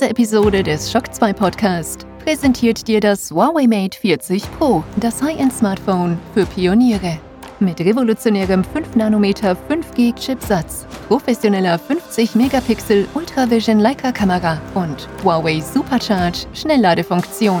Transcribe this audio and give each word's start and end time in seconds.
Diese 0.00 0.12
Episode 0.12 0.62
des 0.62 0.90
Shock 0.90 1.14
2 1.14 1.34
Podcast 1.34 2.06
präsentiert 2.24 2.88
dir 2.88 3.00
das 3.00 3.30
Huawei 3.30 3.66
Mate 3.66 3.98
40 3.98 4.50
Pro, 4.52 4.82
das 4.96 5.22
High-End-Smartphone 5.22 6.18
für 6.32 6.46
Pioniere. 6.46 7.18
Mit 7.58 7.80
revolutionärem 7.80 8.64
5 8.64 8.96
nm 8.96 9.24
5G-Chipsatz, 9.24 10.86
professioneller 11.06 11.78
50 11.78 12.34
Megapixel 12.34 13.06
Ultravision 13.12 13.78
Leica-Kamera 13.78 14.58
und 14.74 15.06
Huawei 15.22 15.60
Supercharge 15.60 16.46
Schnellladefunktion. 16.54 17.60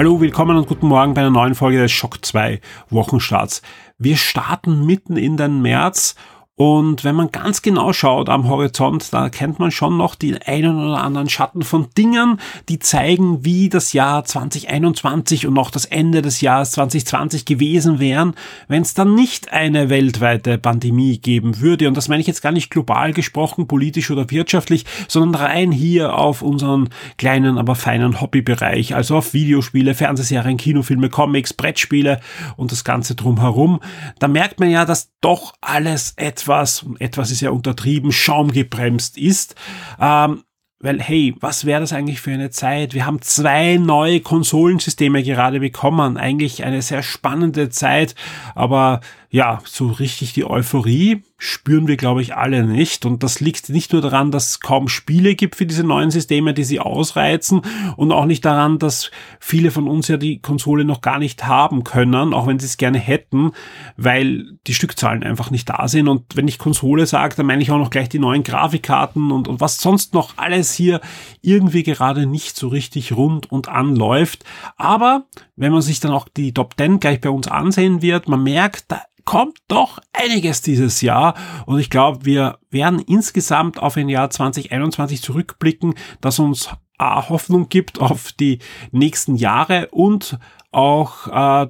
Hallo, 0.00 0.18
willkommen 0.18 0.56
und 0.56 0.66
guten 0.66 0.86
Morgen 0.86 1.12
bei 1.12 1.20
einer 1.20 1.28
neuen 1.28 1.54
Folge 1.54 1.76
des 1.76 1.92
Schock 1.92 2.24
2 2.24 2.62
Wochenstarts. 2.88 3.60
Wir 3.98 4.16
starten 4.16 4.86
mitten 4.86 5.18
in 5.18 5.36
den 5.36 5.60
März 5.60 6.14
und 6.60 7.04
wenn 7.04 7.14
man 7.14 7.32
ganz 7.32 7.62
genau 7.62 7.94
schaut 7.94 8.28
am 8.28 8.46
Horizont, 8.46 9.14
da 9.14 9.22
erkennt 9.22 9.58
man 9.58 9.70
schon 9.70 9.96
noch 9.96 10.14
die 10.14 10.36
einen 10.42 10.76
oder 10.76 11.02
anderen 11.02 11.30
Schatten 11.30 11.62
von 11.62 11.86
Dingen, 11.96 12.38
die 12.68 12.78
zeigen, 12.78 13.46
wie 13.46 13.70
das 13.70 13.94
Jahr 13.94 14.26
2021 14.26 15.46
und 15.46 15.54
noch 15.54 15.70
das 15.70 15.86
Ende 15.86 16.20
des 16.20 16.42
Jahres 16.42 16.72
2020 16.72 17.46
gewesen 17.46 17.98
wären, 17.98 18.34
wenn 18.68 18.82
es 18.82 18.92
dann 18.92 19.14
nicht 19.14 19.54
eine 19.54 19.88
weltweite 19.88 20.58
Pandemie 20.58 21.16
geben 21.16 21.60
würde. 21.60 21.88
Und 21.88 21.96
das 21.96 22.08
meine 22.08 22.20
ich 22.20 22.26
jetzt 22.26 22.42
gar 22.42 22.52
nicht 22.52 22.70
global 22.70 23.14
gesprochen, 23.14 23.66
politisch 23.66 24.10
oder 24.10 24.30
wirtschaftlich, 24.30 24.84
sondern 25.08 25.42
rein 25.42 25.72
hier 25.72 26.14
auf 26.14 26.42
unseren 26.42 26.90
kleinen, 27.16 27.56
aber 27.56 27.74
feinen 27.74 28.20
Hobbybereich, 28.20 28.94
also 28.94 29.16
auf 29.16 29.32
Videospiele, 29.32 29.94
Fernsehserien, 29.94 30.58
Kinofilme, 30.58 31.08
Comics, 31.08 31.54
Brettspiele 31.54 32.20
und 32.58 32.70
das 32.70 32.84
Ganze 32.84 33.14
drumherum. 33.14 33.80
Da 34.18 34.28
merkt 34.28 34.60
man 34.60 34.68
ja, 34.68 34.84
dass 34.84 35.10
doch 35.22 35.54
alles 35.62 36.12
etwas 36.16 36.49
etwas, 36.50 36.84
etwas 36.98 37.30
ist 37.30 37.40
ja 37.40 37.50
untertrieben, 37.50 38.12
schaumgebremst 38.12 39.16
ist. 39.16 39.54
Ähm, 40.00 40.42
weil, 40.82 41.00
hey, 41.00 41.34
was 41.40 41.66
wäre 41.66 41.80
das 41.80 41.92
eigentlich 41.92 42.22
für 42.22 42.32
eine 42.32 42.50
Zeit? 42.50 42.94
Wir 42.94 43.04
haben 43.04 43.20
zwei 43.20 43.76
neue 43.76 44.20
Konsolensysteme 44.20 45.22
gerade 45.22 45.60
bekommen. 45.60 46.16
Eigentlich 46.16 46.64
eine 46.64 46.80
sehr 46.80 47.02
spannende 47.02 47.68
Zeit, 47.68 48.14
aber 48.54 49.00
ja, 49.32 49.60
so 49.64 49.86
richtig 49.86 50.32
die 50.32 50.44
Euphorie 50.44 51.22
spüren 51.38 51.86
wir, 51.86 51.96
glaube 51.96 52.20
ich, 52.20 52.34
alle 52.34 52.64
nicht. 52.64 53.06
Und 53.06 53.22
das 53.22 53.38
liegt 53.38 53.68
nicht 53.68 53.92
nur 53.92 54.02
daran, 54.02 54.32
dass 54.32 54.50
es 54.50 54.60
kaum 54.60 54.88
Spiele 54.88 55.36
gibt 55.36 55.54
für 55.54 55.66
diese 55.66 55.84
neuen 55.84 56.10
Systeme, 56.10 56.52
die 56.52 56.64
sie 56.64 56.80
ausreizen, 56.80 57.62
und 57.96 58.10
auch 58.10 58.26
nicht 58.26 58.44
daran, 58.44 58.78
dass 58.80 59.10
viele 59.38 59.70
von 59.70 59.86
uns 59.86 60.08
ja 60.08 60.16
die 60.16 60.40
Konsole 60.40 60.84
noch 60.84 61.00
gar 61.00 61.20
nicht 61.20 61.46
haben 61.46 61.84
können, 61.84 62.34
auch 62.34 62.48
wenn 62.48 62.58
sie 62.58 62.66
es 62.66 62.76
gerne 62.76 62.98
hätten, 62.98 63.52
weil 63.96 64.58
die 64.66 64.74
Stückzahlen 64.74 65.22
einfach 65.22 65.50
nicht 65.50 65.70
da 65.70 65.86
sind. 65.86 66.08
Und 66.08 66.36
wenn 66.36 66.48
ich 66.48 66.58
Konsole 66.58 67.06
sage, 67.06 67.36
dann 67.36 67.46
meine 67.46 67.62
ich 67.62 67.70
auch 67.70 67.78
noch 67.78 67.90
gleich 67.90 68.08
die 68.08 68.18
neuen 68.18 68.42
Grafikkarten 68.42 69.30
und, 69.30 69.46
und 69.46 69.60
was 69.60 69.78
sonst 69.78 70.12
noch 70.12 70.38
alles 70.38 70.74
hier 70.74 71.00
irgendwie 71.40 71.84
gerade 71.84 72.26
nicht 72.26 72.56
so 72.56 72.66
richtig 72.66 73.12
rund 73.12 73.50
und 73.50 73.68
anläuft. 73.68 74.44
Aber 74.76 75.24
wenn 75.54 75.72
man 75.72 75.82
sich 75.82 76.00
dann 76.00 76.12
auch 76.12 76.28
die 76.28 76.52
Top 76.52 76.74
10 76.76 76.98
gleich 76.98 77.20
bei 77.20 77.30
uns 77.30 77.46
ansehen 77.46 78.02
wird, 78.02 78.28
man 78.28 78.42
merkt, 78.42 78.86
da 78.88 79.02
kommt 79.30 79.58
doch 79.68 80.00
einiges 80.12 80.60
dieses 80.60 81.02
Jahr. 81.02 81.34
Und 81.64 81.78
ich 81.78 81.88
glaube, 81.88 82.24
wir 82.24 82.58
werden 82.68 82.98
insgesamt 82.98 83.78
auf 83.78 83.96
ein 83.96 84.08
Jahr 84.08 84.28
2021 84.28 85.22
zurückblicken, 85.22 85.94
das 86.20 86.40
uns 86.40 86.68
A, 86.98 87.28
Hoffnung 87.28 87.68
gibt 87.68 88.00
auf 88.00 88.32
die 88.32 88.58
nächsten 88.90 89.36
Jahre 89.36 89.86
und 89.92 90.36
auch 90.72 91.28
äh, 91.28 91.68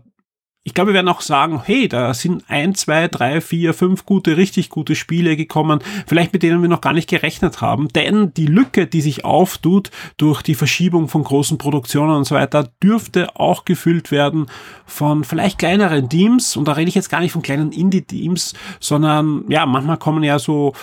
ich 0.62 0.75
glaube, 0.75 0.91
wir 0.91 0.94
werden 0.94 1.09
auch 1.09 1.22
sagen, 1.22 1.62
hey, 1.65 1.88
da 1.88 2.12
sind 2.12 2.44
ein, 2.48 2.75
zwei, 2.75 3.09
drei, 3.09 3.41
vier, 3.41 3.72
fünf 3.72 4.04
gute, 4.04 4.37
richtig 4.37 4.69
gute 4.69 4.94
Spiele 4.94 5.34
gekommen, 5.34 5.81
vielleicht 6.06 6.34
mit 6.34 6.43
denen 6.43 6.60
wir 6.60 6.69
noch 6.69 6.82
gar 6.82 6.93
nicht 6.93 7.09
gerechnet 7.09 7.62
haben. 7.62 7.88
Denn 7.88 8.34
die 8.34 8.47
Lücke, 8.47 8.87
die 8.87 9.00
sich 9.00 9.25
auftut 9.25 9.91
durch 10.19 10.43
die 10.43 10.54
Verschiebung 10.54 11.09
von 11.09 11.25
großen 11.25 11.56
Produktionen 11.56 12.15
und 12.15 12.25
so 12.25 12.34
weiter, 12.34 12.69
dürfte 12.82 13.37
auch 13.37 13.65
gefüllt 13.65 14.10
werden 14.10 14.47
von 14.84 15.25
vielleicht 15.25 15.59
kleineren 15.59 16.10
Teams. 16.10 16.59
Und 16.59 16.69
da 16.69 16.72
rede 16.72 16.91
ich 16.91 16.94
jetzt 16.94 17.09
gar 17.09 17.21
nicht 17.21 17.32
von 17.32 17.42
kleinen 17.42 17.72
Indie-Teams, 17.72 18.53
sondern 18.81 19.47
ja, 19.48 19.65
manchmal 19.65 19.97
kommen 19.97 20.22
ja 20.22 20.38
so 20.38 20.75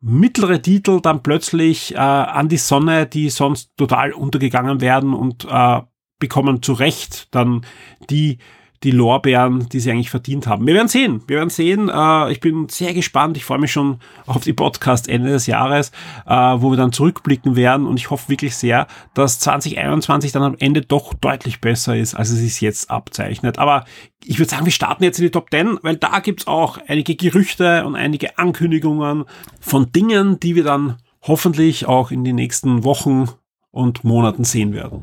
mittlere 0.00 0.62
Titel 0.62 1.00
dann 1.00 1.24
plötzlich 1.24 1.94
äh, 1.94 1.98
an 1.98 2.48
die 2.48 2.58
Sonne, 2.58 3.06
die 3.06 3.30
sonst 3.30 3.76
total 3.76 4.12
untergegangen 4.12 4.80
werden 4.80 5.14
und 5.14 5.46
äh, 5.50 5.80
bekommen 6.20 6.62
zu 6.62 6.74
Recht 6.74 7.34
dann 7.34 7.66
die 8.08 8.38
die 8.82 8.90
Lorbeeren, 8.90 9.68
die 9.68 9.80
sie 9.80 9.90
eigentlich 9.90 10.10
verdient 10.10 10.46
haben. 10.46 10.66
Wir 10.66 10.74
werden 10.74 10.88
sehen. 10.88 11.22
Wir 11.26 11.38
werden 11.38 11.50
sehen. 11.50 11.88
Äh, 11.88 12.32
ich 12.32 12.40
bin 12.40 12.68
sehr 12.68 12.94
gespannt. 12.94 13.36
Ich 13.36 13.44
freue 13.44 13.58
mich 13.58 13.72
schon 13.72 13.98
auf 14.26 14.42
die 14.42 14.52
Podcast 14.52 15.08
Ende 15.08 15.30
des 15.30 15.46
Jahres, 15.46 15.90
äh, 16.26 16.34
wo 16.34 16.70
wir 16.70 16.76
dann 16.76 16.92
zurückblicken 16.92 17.56
werden. 17.56 17.86
Und 17.86 17.98
ich 17.98 18.10
hoffe 18.10 18.28
wirklich 18.28 18.56
sehr, 18.56 18.86
dass 19.14 19.38
2021 19.40 20.32
dann 20.32 20.42
am 20.42 20.56
Ende 20.58 20.82
doch 20.82 21.14
deutlich 21.14 21.60
besser 21.60 21.96
ist, 21.96 22.14
als 22.14 22.30
es 22.30 22.38
sich 22.38 22.60
jetzt 22.60 22.90
abzeichnet. 22.90 23.58
Aber 23.58 23.84
ich 24.24 24.38
würde 24.38 24.50
sagen, 24.50 24.64
wir 24.64 24.72
starten 24.72 25.04
jetzt 25.04 25.18
in 25.18 25.24
die 25.24 25.30
Top 25.30 25.50
10, 25.50 25.78
weil 25.82 25.96
da 25.96 26.20
gibt's 26.20 26.46
auch 26.46 26.78
einige 26.86 27.16
Gerüchte 27.16 27.84
und 27.86 27.94
einige 27.94 28.38
Ankündigungen 28.38 29.24
von 29.60 29.92
Dingen, 29.92 30.40
die 30.40 30.54
wir 30.54 30.64
dann 30.64 30.96
hoffentlich 31.22 31.86
auch 31.86 32.10
in 32.10 32.24
den 32.24 32.36
nächsten 32.36 32.84
Wochen 32.84 33.28
und 33.70 34.04
Monaten 34.04 34.44
sehen 34.44 34.72
werden. 34.72 35.02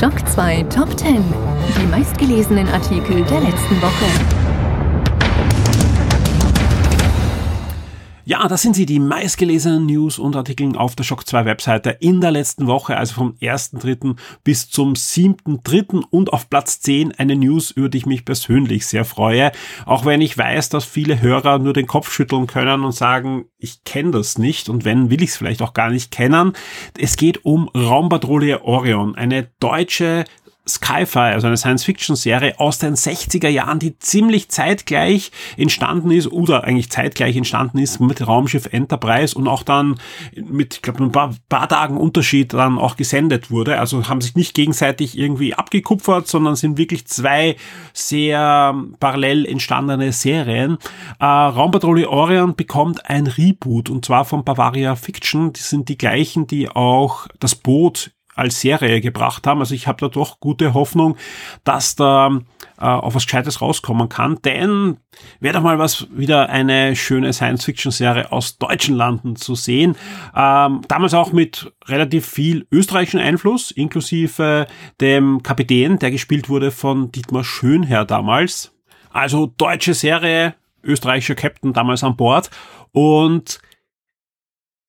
Schock 0.00 0.26
2 0.26 0.62
Top 0.70 0.98
10. 0.98 1.22
Die 1.76 1.86
meistgelesenen 1.88 2.66
Artikel 2.68 3.22
der 3.24 3.40
letzten 3.42 3.82
Woche. 3.82 4.39
Ja, 8.30 8.46
das 8.46 8.62
sind 8.62 8.76
sie, 8.76 8.86
die 8.86 9.00
meistgelesenen 9.00 9.86
News 9.86 10.20
und 10.20 10.36
Artikel 10.36 10.76
auf 10.76 10.94
der 10.94 11.02
Shock 11.02 11.26
2 11.26 11.46
Webseite 11.46 11.90
in 11.98 12.20
der 12.20 12.30
letzten 12.30 12.68
Woche, 12.68 12.96
also 12.96 13.14
vom 13.14 13.34
1.3. 13.40 14.16
bis 14.44 14.70
zum 14.70 14.92
7.3. 14.92 16.04
und 16.10 16.32
auf 16.32 16.48
Platz 16.48 16.78
10 16.78 17.10
eine 17.18 17.34
News, 17.34 17.72
über 17.72 17.88
die 17.88 17.98
ich 17.98 18.06
mich 18.06 18.24
persönlich 18.24 18.86
sehr 18.86 19.04
freue. 19.04 19.50
Auch 19.84 20.04
wenn 20.04 20.20
ich 20.20 20.38
weiß, 20.38 20.68
dass 20.68 20.84
viele 20.84 21.20
Hörer 21.20 21.58
nur 21.58 21.72
den 21.72 21.88
Kopf 21.88 22.12
schütteln 22.12 22.46
können 22.46 22.84
und 22.84 22.92
sagen, 22.92 23.46
ich 23.58 23.82
kenne 23.82 24.12
das 24.12 24.38
nicht 24.38 24.68
und 24.68 24.84
wenn, 24.84 25.10
will 25.10 25.24
ich 25.24 25.30
es 25.30 25.36
vielleicht 25.36 25.60
auch 25.60 25.74
gar 25.74 25.90
nicht 25.90 26.12
kennen. 26.12 26.52
Es 26.96 27.16
geht 27.16 27.44
um 27.44 27.68
Raumpatrouille 27.70 28.62
Orion, 28.62 29.16
eine 29.16 29.48
deutsche 29.58 30.22
Sci-Fi, 30.74 31.18
also 31.18 31.46
eine 31.46 31.56
Science-Fiction-Serie 31.56 32.58
aus 32.58 32.78
den 32.78 32.94
60er 32.94 33.48
Jahren, 33.48 33.78
die 33.78 33.98
ziemlich 33.98 34.48
zeitgleich 34.48 35.30
entstanden 35.56 36.10
ist 36.10 36.28
oder 36.28 36.64
eigentlich 36.64 36.90
zeitgleich 36.90 37.36
entstanden 37.36 37.78
ist 37.78 38.00
mit 38.00 38.26
Raumschiff 38.26 38.66
Enterprise 38.72 39.36
und 39.36 39.48
auch 39.48 39.62
dann 39.62 40.00
mit, 40.34 40.76
ich 40.76 40.82
glaube, 40.82 41.02
ein 41.02 41.12
paar, 41.12 41.34
paar 41.48 41.68
Tagen 41.68 41.96
Unterschied 41.96 42.52
dann 42.52 42.78
auch 42.78 42.96
gesendet 42.96 43.50
wurde. 43.50 43.78
Also 43.78 44.08
haben 44.08 44.20
sich 44.20 44.34
nicht 44.36 44.54
gegenseitig 44.54 45.18
irgendwie 45.18 45.54
abgekupfert, 45.54 46.28
sondern 46.28 46.56
sind 46.56 46.78
wirklich 46.78 47.06
zwei 47.06 47.56
sehr 47.92 48.74
parallel 48.98 49.46
entstandene 49.46 50.12
Serien. 50.12 50.78
Äh, 51.18 51.24
Raumpatrouille 51.24 52.08
Orion 52.08 52.54
bekommt 52.54 53.08
ein 53.08 53.26
Reboot 53.26 53.90
und 53.90 54.04
zwar 54.04 54.24
von 54.24 54.44
Bavaria 54.44 54.96
Fiction. 54.96 55.52
Die 55.52 55.60
sind 55.60 55.88
die 55.88 55.98
gleichen, 55.98 56.46
die 56.46 56.68
auch 56.68 57.26
das 57.38 57.54
Boot 57.54 58.12
als 58.34 58.60
Serie 58.60 59.00
gebracht 59.00 59.46
haben. 59.46 59.60
Also 59.60 59.74
ich 59.74 59.86
habe 59.86 60.00
da 60.00 60.08
doch 60.08 60.40
gute 60.40 60.74
Hoffnung, 60.74 61.16
dass 61.64 61.96
da 61.96 62.40
äh, 62.78 62.84
auf 62.84 63.14
was 63.14 63.26
Gescheites 63.26 63.60
rauskommen 63.60 64.08
kann. 64.08 64.40
Denn 64.42 64.96
wäre 65.40 65.54
doch 65.54 65.62
mal 65.62 65.78
was 65.78 66.06
wieder 66.10 66.48
eine 66.48 66.96
schöne 66.96 67.32
Science-Fiction-Serie 67.32 68.32
aus 68.32 68.58
deutschen 68.58 68.96
Landen 68.96 69.36
zu 69.36 69.54
sehen. 69.54 69.96
Ähm, 70.34 70.80
damals 70.88 71.14
auch 71.14 71.32
mit 71.32 71.72
relativ 71.86 72.26
viel 72.26 72.66
österreichischen 72.70 73.20
Einfluss, 73.20 73.70
inklusive 73.70 74.66
dem 75.00 75.42
Kapitän, 75.42 75.98
der 75.98 76.10
gespielt 76.10 76.48
wurde 76.48 76.70
von 76.70 77.12
Dietmar 77.12 77.44
Schönherr 77.44 78.04
damals. 78.04 78.72
Also 79.12 79.52
deutsche 79.58 79.94
Serie, 79.94 80.54
österreichischer 80.82 81.34
Captain 81.34 81.72
damals 81.72 82.04
an 82.04 82.16
Bord. 82.16 82.50
Und 82.92 83.60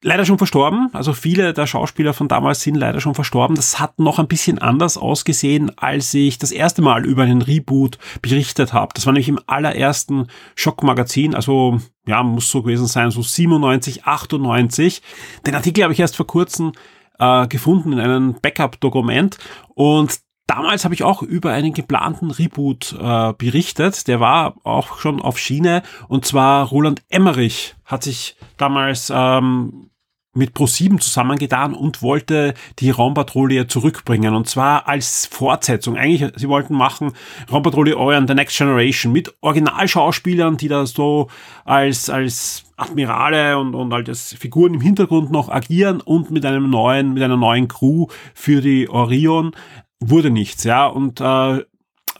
leider 0.04 0.26
schon 0.26 0.38
verstorben. 0.38 0.90
Also 0.94 1.14
viele 1.14 1.54
der 1.54 1.68
Schauspieler 1.68 2.14
von 2.14 2.28
damals 2.28 2.62
sind 2.62 2.76
leider 2.76 3.00
schon 3.00 3.16
verstorben. 3.16 3.56
Das 3.56 3.80
hat 3.80 4.00
noch 4.00 4.20
ein 4.20 4.28
bisschen 4.28 4.60
anders 4.60 4.98
ausgesehen, 4.98 5.78
als 5.78 6.14
ich 6.14 6.40
das 6.40 6.52
erste 6.52 6.82
Mal 6.82 7.06
über 7.06 7.24
einen 7.24 7.42
Reboot 7.42 7.98
berichtet 8.22 8.74
habe. 8.74 8.94
Das 8.96 9.06
war 9.06 9.14
nämlich 9.14 9.30
im 9.30 9.40
allerersten 9.46 10.28
Schockmagazin, 10.56 11.36
also 11.36 11.80
ja, 12.08 12.24
muss 12.24 12.50
so 12.50 12.64
gewesen 12.64 12.88
sein, 12.88 13.12
so 13.12 13.22
97, 13.22 14.06
98. 14.06 15.02
Den 15.46 15.56
Artikel 15.56 15.84
habe 15.84 15.94
ich 15.94 16.00
erst 16.00 16.16
vor 16.16 16.28
kurzem 16.28 16.74
äh, 17.20 17.48
gefunden 17.48 17.94
in 17.94 18.00
einem 18.00 18.36
Backup-Dokument 18.42 19.38
und 19.76 20.20
Damals 20.48 20.84
habe 20.84 20.94
ich 20.94 21.04
auch 21.04 21.22
über 21.22 21.52
einen 21.52 21.72
geplanten 21.72 22.30
Reboot 22.30 22.94
äh, 23.00 23.32
berichtet. 23.38 24.10
Der 24.10 24.20
war 24.20 24.56
auch 24.66 25.00
schon 25.00 25.22
auf 25.22 25.40
Schiene. 25.40 25.82
Und 26.10 26.26
zwar 26.26 26.68
Roland 26.68 27.04
Emmerich 27.08 27.76
hat 27.86 28.04
sich 28.04 28.36
damals 28.58 29.14
ähm, 29.16 29.91
mit 30.34 30.56
Pro7 30.56 31.00
zusammengetan 31.00 31.74
und 31.74 32.02
wollte 32.02 32.54
die 32.80 32.90
Raumpatrouille 32.90 33.68
zurückbringen. 33.68 34.34
Und 34.34 34.48
zwar 34.48 34.88
als 34.88 35.26
Fortsetzung. 35.26 35.98
Eigentlich, 35.98 36.32
sie 36.38 36.48
wollten 36.48 36.74
machen 36.74 37.12
Raumpatrouille 37.52 37.98
Orion 37.98 38.28
The 38.28 38.34
Next 38.34 38.58
Generation 38.58 39.12
mit 39.12 39.34
Originalschauspielern, 39.42 40.58
die 40.58 40.70
da 40.70 40.86
so 40.86 41.28
als, 41.66 42.10
als 42.10 42.64
Admirale 42.78 43.58
und, 43.58 43.76
und 43.76 43.94
als 43.94 44.34
Figuren 44.40 44.74
im 44.76 44.82
Hintergrund 44.82 45.32
noch 45.32 45.50
agieren 45.50 46.00
und 46.00 46.32
mit 46.32 46.46
einem 46.46 46.70
neuen, 46.70 47.14
mit 47.14 47.24
einer 47.24 47.38
neuen 47.38 47.68
Crew 47.68 48.08
für 48.34 48.62
die 48.62 48.90
Orion 48.90 49.52
wurde 50.00 50.32
nichts, 50.32 50.64
ja. 50.64 50.88
Und 50.88 51.22
äh, 51.22 51.64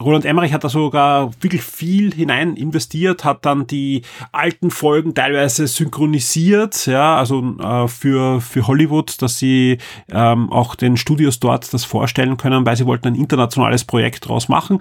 Roland 0.02 0.26
Emmerich 0.26 0.54
hat 0.54 0.64
da 0.64 0.70
sogar 0.70 1.32
wirklich 1.42 1.62
viel 1.62 2.14
hinein 2.14 2.56
investiert, 2.56 3.24
hat 3.24 3.46
dann 3.46 3.68
die 3.68 4.02
alten 4.32 4.72
Folgen 4.72 5.14
teilweise 5.14 5.68
synchronisiert, 5.68 6.86
ja, 6.88 7.16
also 7.16 7.56
äh, 7.60 7.88
für, 7.88 8.42
für 8.42 8.68
Hollywood, 8.68 9.22
dass 9.22 9.40
sie 9.40 9.78
ähm, 10.10 10.52
auch 10.52 10.76
den 10.76 10.98
Studios 10.98 11.40
dort 11.40 11.74
das 11.74 11.86
vorstellen 11.86 12.38
können, 12.38 12.66
weil 12.66 12.76
sie 12.76 12.86
wollten 12.86 13.10
ein 13.10 13.16
internationales 13.16 13.86
Projekt 13.86 14.28
draus 14.28 14.50
machen. 14.50 14.80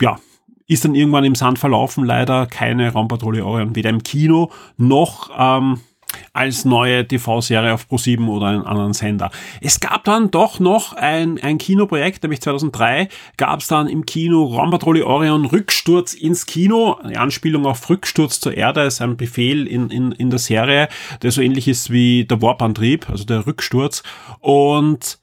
Ja, 0.00 0.18
ist 0.66 0.84
dann 0.84 0.94
irgendwann 0.94 1.24
im 1.24 1.34
Sand 1.34 1.58
verlaufen, 1.58 2.04
leider 2.04 2.46
keine 2.46 2.92
Raumpatrouille 2.92 3.44
Orion, 3.44 3.76
weder 3.76 3.90
im 3.90 4.02
Kino 4.02 4.50
noch 4.76 5.30
ähm, 5.36 5.80
als 6.32 6.64
neue 6.64 7.06
TV-Serie 7.06 7.74
auf 7.74 7.86
Pro7 7.90 8.26
oder 8.28 8.46
einen 8.46 8.64
anderen 8.64 8.92
Sender. 8.92 9.30
Es 9.60 9.80
gab 9.80 10.04
dann 10.04 10.30
doch 10.30 10.60
noch 10.60 10.92
ein, 10.94 11.42
ein 11.42 11.58
Kinoprojekt, 11.58 12.22
nämlich 12.22 12.40
2003 12.42 13.08
gab 13.36 13.60
es 13.60 13.68
dann 13.68 13.88
im 13.88 14.06
Kino 14.06 14.44
Raumpatrouille 14.44 15.06
Orion 15.06 15.44
Rücksturz 15.44 16.14
ins 16.14 16.46
Kino. 16.46 16.98
Eine 17.02 17.20
Anspielung 17.20 17.66
auf 17.66 17.88
Rücksturz 17.88 18.40
zur 18.40 18.56
Erde 18.56 18.82
ist 18.82 19.00
ein 19.00 19.16
Befehl 19.16 19.66
in, 19.66 19.90
in, 19.90 20.12
in 20.12 20.30
der 20.30 20.38
Serie, 20.38 20.88
der 21.22 21.30
so 21.30 21.40
ähnlich 21.40 21.68
ist 21.68 21.90
wie 21.90 22.24
der 22.24 22.40
Warp-Antrieb, 22.40 23.08
also 23.10 23.24
der 23.24 23.46
Rücksturz. 23.46 24.02
Und 24.40 25.18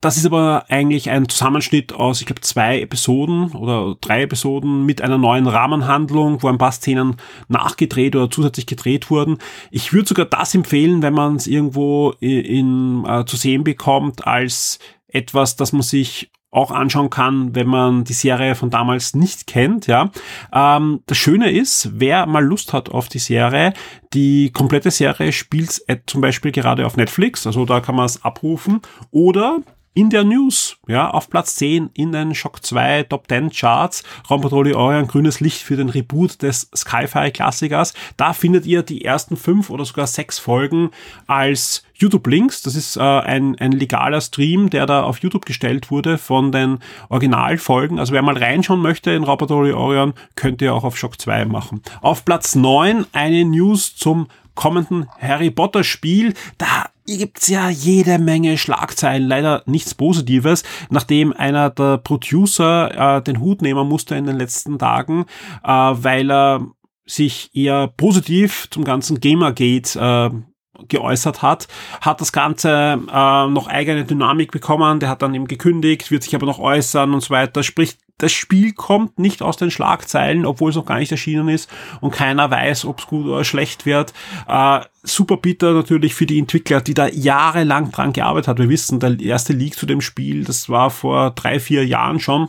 das 0.00 0.16
ist 0.16 0.26
aber 0.26 0.66
eigentlich 0.68 1.10
ein 1.10 1.28
Zusammenschnitt 1.28 1.92
aus, 1.92 2.20
ich 2.20 2.26
glaube, 2.26 2.40
zwei 2.42 2.80
Episoden 2.80 3.50
oder 3.52 3.96
drei 4.00 4.22
Episoden 4.22 4.86
mit 4.86 5.02
einer 5.02 5.18
neuen 5.18 5.48
Rahmenhandlung, 5.48 6.42
wo 6.42 6.48
ein 6.48 6.58
paar 6.58 6.72
Szenen 6.72 7.16
nachgedreht 7.48 8.14
oder 8.14 8.30
zusätzlich 8.30 8.66
gedreht 8.66 9.10
wurden. 9.10 9.38
Ich 9.72 9.92
würde 9.92 10.08
sogar 10.08 10.26
das 10.26 10.54
empfehlen, 10.54 11.02
wenn 11.02 11.14
man 11.14 11.34
es 11.36 11.48
irgendwo 11.48 12.14
in, 12.20 12.44
in 12.44 13.04
äh, 13.06 13.24
zu 13.24 13.36
sehen 13.36 13.64
bekommt, 13.64 14.24
als 14.24 14.78
etwas, 15.08 15.56
das 15.56 15.72
man 15.72 15.82
sich 15.82 16.30
auch 16.50 16.70
anschauen 16.70 17.10
kann, 17.10 17.54
wenn 17.54 17.66
man 17.66 18.04
die 18.04 18.14
Serie 18.14 18.54
von 18.54 18.70
damals 18.70 19.14
nicht 19.14 19.46
kennt. 19.46 19.86
Ja, 19.86 20.10
ähm, 20.52 21.00
das 21.06 21.18
Schöne 21.18 21.50
ist, 21.50 21.90
wer 21.94 22.26
mal 22.26 22.44
Lust 22.44 22.72
hat 22.72 22.88
auf 22.88 23.08
die 23.08 23.18
Serie, 23.18 23.74
die 24.14 24.50
komplette 24.50 24.90
Serie 24.90 25.32
spielt 25.32 25.82
zum 26.06 26.20
Beispiel 26.20 26.52
gerade 26.52 26.86
auf 26.86 26.96
Netflix, 26.96 27.46
also 27.46 27.64
da 27.66 27.80
kann 27.80 27.96
man 27.96 28.06
es 28.06 28.24
abrufen. 28.24 28.80
Oder 29.10 29.60
in 29.98 30.10
der 30.10 30.22
News, 30.22 30.76
ja, 30.86 31.10
auf 31.10 31.28
Platz 31.28 31.56
10 31.56 31.90
in 31.92 32.12
den 32.12 32.32
Shock 32.32 32.64
2 32.64 33.02
Top 33.02 33.26
10 33.28 33.50
Charts, 33.50 34.04
Raumpatrouille 34.30 34.76
Orion, 34.76 35.08
grünes 35.08 35.40
Licht 35.40 35.60
für 35.60 35.74
den 35.74 35.88
Reboot 35.88 36.40
des 36.40 36.70
Sci-Fi-Klassikers. 36.72 37.94
Da 38.16 38.32
findet 38.32 38.64
ihr 38.64 38.84
die 38.84 39.04
ersten 39.04 39.36
fünf 39.36 39.70
oder 39.70 39.84
sogar 39.84 40.06
sechs 40.06 40.38
Folgen 40.38 40.92
als 41.26 41.82
YouTube-Links. 41.94 42.62
Das 42.62 42.76
ist 42.76 42.96
äh, 42.96 43.00
ein, 43.00 43.58
ein 43.58 43.72
legaler 43.72 44.20
Stream, 44.20 44.70
der 44.70 44.86
da 44.86 45.02
auf 45.02 45.18
YouTube 45.18 45.46
gestellt 45.46 45.90
wurde 45.90 46.16
von 46.16 46.52
den 46.52 46.78
Originalfolgen. 47.08 47.98
Also 47.98 48.12
wer 48.12 48.22
mal 48.22 48.38
reinschauen 48.38 48.80
möchte 48.80 49.10
in 49.10 49.24
Raumpatrouille 49.24 49.76
Orion, 49.76 50.14
könnt 50.36 50.62
ihr 50.62 50.76
auch 50.76 50.84
auf 50.84 50.96
Shock 50.96 51.20
2 51.20 51.46
machen. 51.46 51.82
Auf 52.02 52.24
Platz 52.24 52.54
9 52.54 53.04
eine 53.10 53.44
News 53.44 53.96
zum 53.96 54.28
kommenden 54.58 55.06
Harry 55.20 55.52
Potter 55.52 55.84
Spiel. 55.84 56.34
Da 56.58 56.86
gibt's 57.06 57.46
ja 57.46 57.70
jede 57.70 58.18
Menge 58.18 58.58
Schlagzeilen, 58.58 59.28
leider 59.28 59.62
nichts 59.66 59.94
Positives, 59.94 60.64
nachdem 60.90 61.32
einer 61.32 61.70
der 61.70 61.98
Producer 61.98 63.18
äh, 63.18 63.22
den 63.22 63.38
Hut 63.38 63.62
nehmen 63.62 63.88
musste 63.88 64.16
in 64.16 64.26
den 64.26 64.36
letzten 64.36 64.76
Tagen, 64.76 65.26
äh, 65.62 65.68
weil 65.70 66.28
er 66.30 66.66
sich 67.06 67.50
eher 67.54 67.86
positiv 67.86 68.66
zum 68.70 68.82
ganzen 68.82 69.20
Gamergate 69.20 69.96
äh, 69.96 70.84
geäußert 70.88 71.40
hat, 71.40 71.68
hat 72.00 72.20
das 72.20 72.32
Ganze 72.32 72.98
äh, 73.10 73.46
noch 73.46 73.68
eigene 73.68 74.04
Dynamik 74.04 74.50
bekommen, 74.50 74.98
der 74.98 75.08
hat 75.08 75.22
dann 75.22 75.34
eben 75.34 75.46
gekündigt, 75.46 76.10
wird 76.10 76.24
sich 76.24 76.34
aber 76.34 76.46
noch 76.46 76.58
äußern 76.58 77.14
und 77.14 77.20
so 77.20 77.30
weiter. 77.30 77.62
Sprich, 77.62 77.96
das 78.18 78.32
Spiel 78.32 78.72
kommt 78.72 79.18
nicht 79.18 79.42
aus 79.42 79.56
den 79.56 79.70
Schlagzeilen, 79.70 80.44
obwohl 80.44 80.70
es 80.70 80.76
noch 80.76 80.86
gar 80.86 80.98
nicht 80.98 81.12
erschienen 81.12 81.48
ist 81.48 81.70
und 82.00 82.10
keiner 82.10 82.50
weiß, 82.50 82.84
ob 82.84 82.98
es 82.98 83.06
gut 83.06 83.26
oder 83.26 83.44
schlecht 83.44 83.86
wird. 83.86 84.12
Äh, 84.46 84.80
super 85.02 85.36
bitter 85.36 85.72
natürlich 85.72 86.14
für 86.14 86.26
die 86.26 86.38
Entwickler, 86.38 86.80
die 86.80 86.94
da 86.94 87.06
jahrelang 87.06 87.92
dran 87.92 88.12
gearbeitet 88.12 88.48
hat. 88.48 88.58
Wir 88.58 88.68
wissen, 88.68 89.00
der 89.00 89.18
erste 89.20 89.52
Leak 89.52 89.74
zu 89.74 89.86
dem 89.86 90.00
Spiel, 90.00 90.44
das 90.44 90.68
war 90.68 90.90
vor 90.90 91.30
drei, 91.30 91.60
vier 91.60 91.86
Jahren 91.86 92.20
schon. 92.20 92.48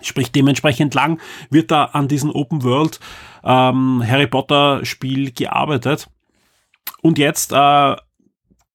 Sprich, 0.00 0.30
dementsprechend 0.30 0.94
lang 0.94 1.20
wird 1.50 1.70
da 1.70 1.86
an 1.86 2.08
diesem 2.08 2.30
Open 2.30 2.62
World 2.62 3.00
ähm, 3.44 4.02
Harry 4.06 4.26
Potter 4.26 4.84
Spiel 4.84 5.32
gearbeitet. 5.32 6.08
Und 7.00 7.18
jetzt 7.18 7.52
äh, 7.52 7.96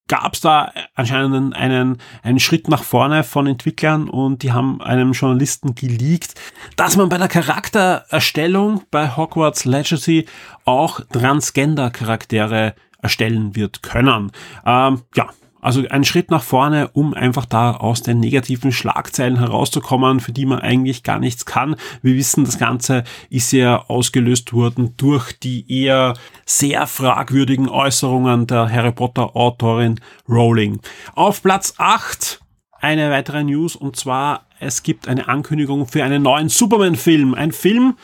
gab 0.08 0.34
es 0.34 0.42
da 0.42 0.72
anscheinend 0.96 1.56
einen, 1.56 1.98
einen 2.24 2.40
Schritt 2.40 2.68
nach 2.68 2.84
vorne 2.84 3.24
von 3.24 3.48
Entwicklern 3.48 4.10
und 4.10 4.44
die 4.44 4.52
haben 4.52 4.82
einem 4.82 5.14
Journalisten 5.14 5.76
geleakt, 5.76 6.36
dass 6.76 6.98
man 6.98 7.10
bei 7.10 7.18
der 7.18 7.30
Charaktererstellung 7.30 8.84
bei 8.92 9.16
Hogwarts 9.16 9.66
Legacy 9.66 10.26
auch 10.66 11.00
Transgender-Charaktere 11.12 12.76
erstellen 13.02 13.56
wird 13.56 13.84
können. 13.84 14.32
Ähm, 14.66 15.02
ja, 15.16 15.30
also 15.64 15.84
ein 15.90 16.04
Schritt 16.04 16.30
nach 16.30 16.44
vorne, 16.44 16.90
um 16.90 17.14
einfach 17.14 17.46
da 17.46 17.72
aus 17.72 18.02
den 18.02 18.20
negativen 18.20 18.72
Schlagzeilen 18.72 19.40
herauszukommen, 19.40 20.20
für 20.20 20.34
die 20.34 20.46
man 20.46 20.60
eigentlich 20.60 21.04
gar 21.04 21.20
nichts 21.20 21.46
kann. 21.46 21.76
Wir 22.02 22.16
wissen, 22.16 22.44
das 22.44 22.60
Ganze 22.60 23.04
ist 23.30 23.52
ja 23.54 23.86
ausgelöst 23.88 24.54
worden 24.54 24.94
durch 24.98 25.32
die 25.40 25.66
eher 25.72 26.16
sehr 26.46 26.86
fragwürdigen 26.86 27.70
Äußerungen 27.70 28.46
der 28.46 28.70
Harry 28.70 28.92
Potter 28.92 29.36
Autorin 29.36 30.00
Rowling. 30.28 30.80
Auf 31.16 31.42
Platz 31.42 31.76
8 31.78 32.42
eine 32.82 33.10
weitere 33.10 33.44
News 33.46 33.78
und 33.78 33.96
zwar 33.96 34.48
es 34.60 34.84
gibt 34.84 35.08
eine 35.08 35.28
Ankündigung 35.28 35.88
für 35.88 36.04
einen 36.04 36.24
neuen 36.24 36.50
Superman-Film. 36.50 37.34
Ein 37.34 37.52
Film, 37.52 37.96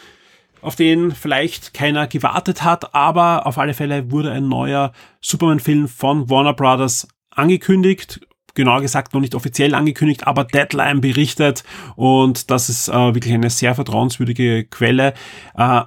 auf 0.61 0.75
den 0.75 1.11
vielleicht 1.11 1.73
keiner 1.73 2.07
gewartet 2.07 2.63
hat, 2.63 2.93
aber 2.93 3.45
auf 3.45 3.57
alle 3.57 3.73
Fälle 3.73 4.11
wurde 4.11 4.31
ein 4.31 4.47
neuer 4.47 4.91
Superman-Film 5.21 5.87
von 5.87 6.29
Warner 6.29 6.53
Brothers 6.53 7.07
angekündigt, 7.39 8.21
genauer 8.53 8.81
gesagt 8.81 9.13
noch 9.13 9.21
nicht 9.21 9.35
offiziell 9.35 9.73
angekündigt, 9.73 10.27
aber 10.27 10.43
Deadline 10.43 11.01
berichtet 11.01 11.63
und 11.95 12.51
das 12.51 12.69
ist 12.69 12.89
äh, 12.89 13.13
wirklich 13.13 13.33
eine 13.33 13.49
sehr 13.49 13.75
vertrauenswürdige 13.75 14.65
Quelle. 14.65 15.13
Äh, 15.55 15.81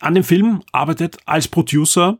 an 0.00 0.14
dem 0.14 0.24
Film 0.24 0.62
arbeitet 0.72 1.16
als 1.24 1.48
Producer 1.48 2.18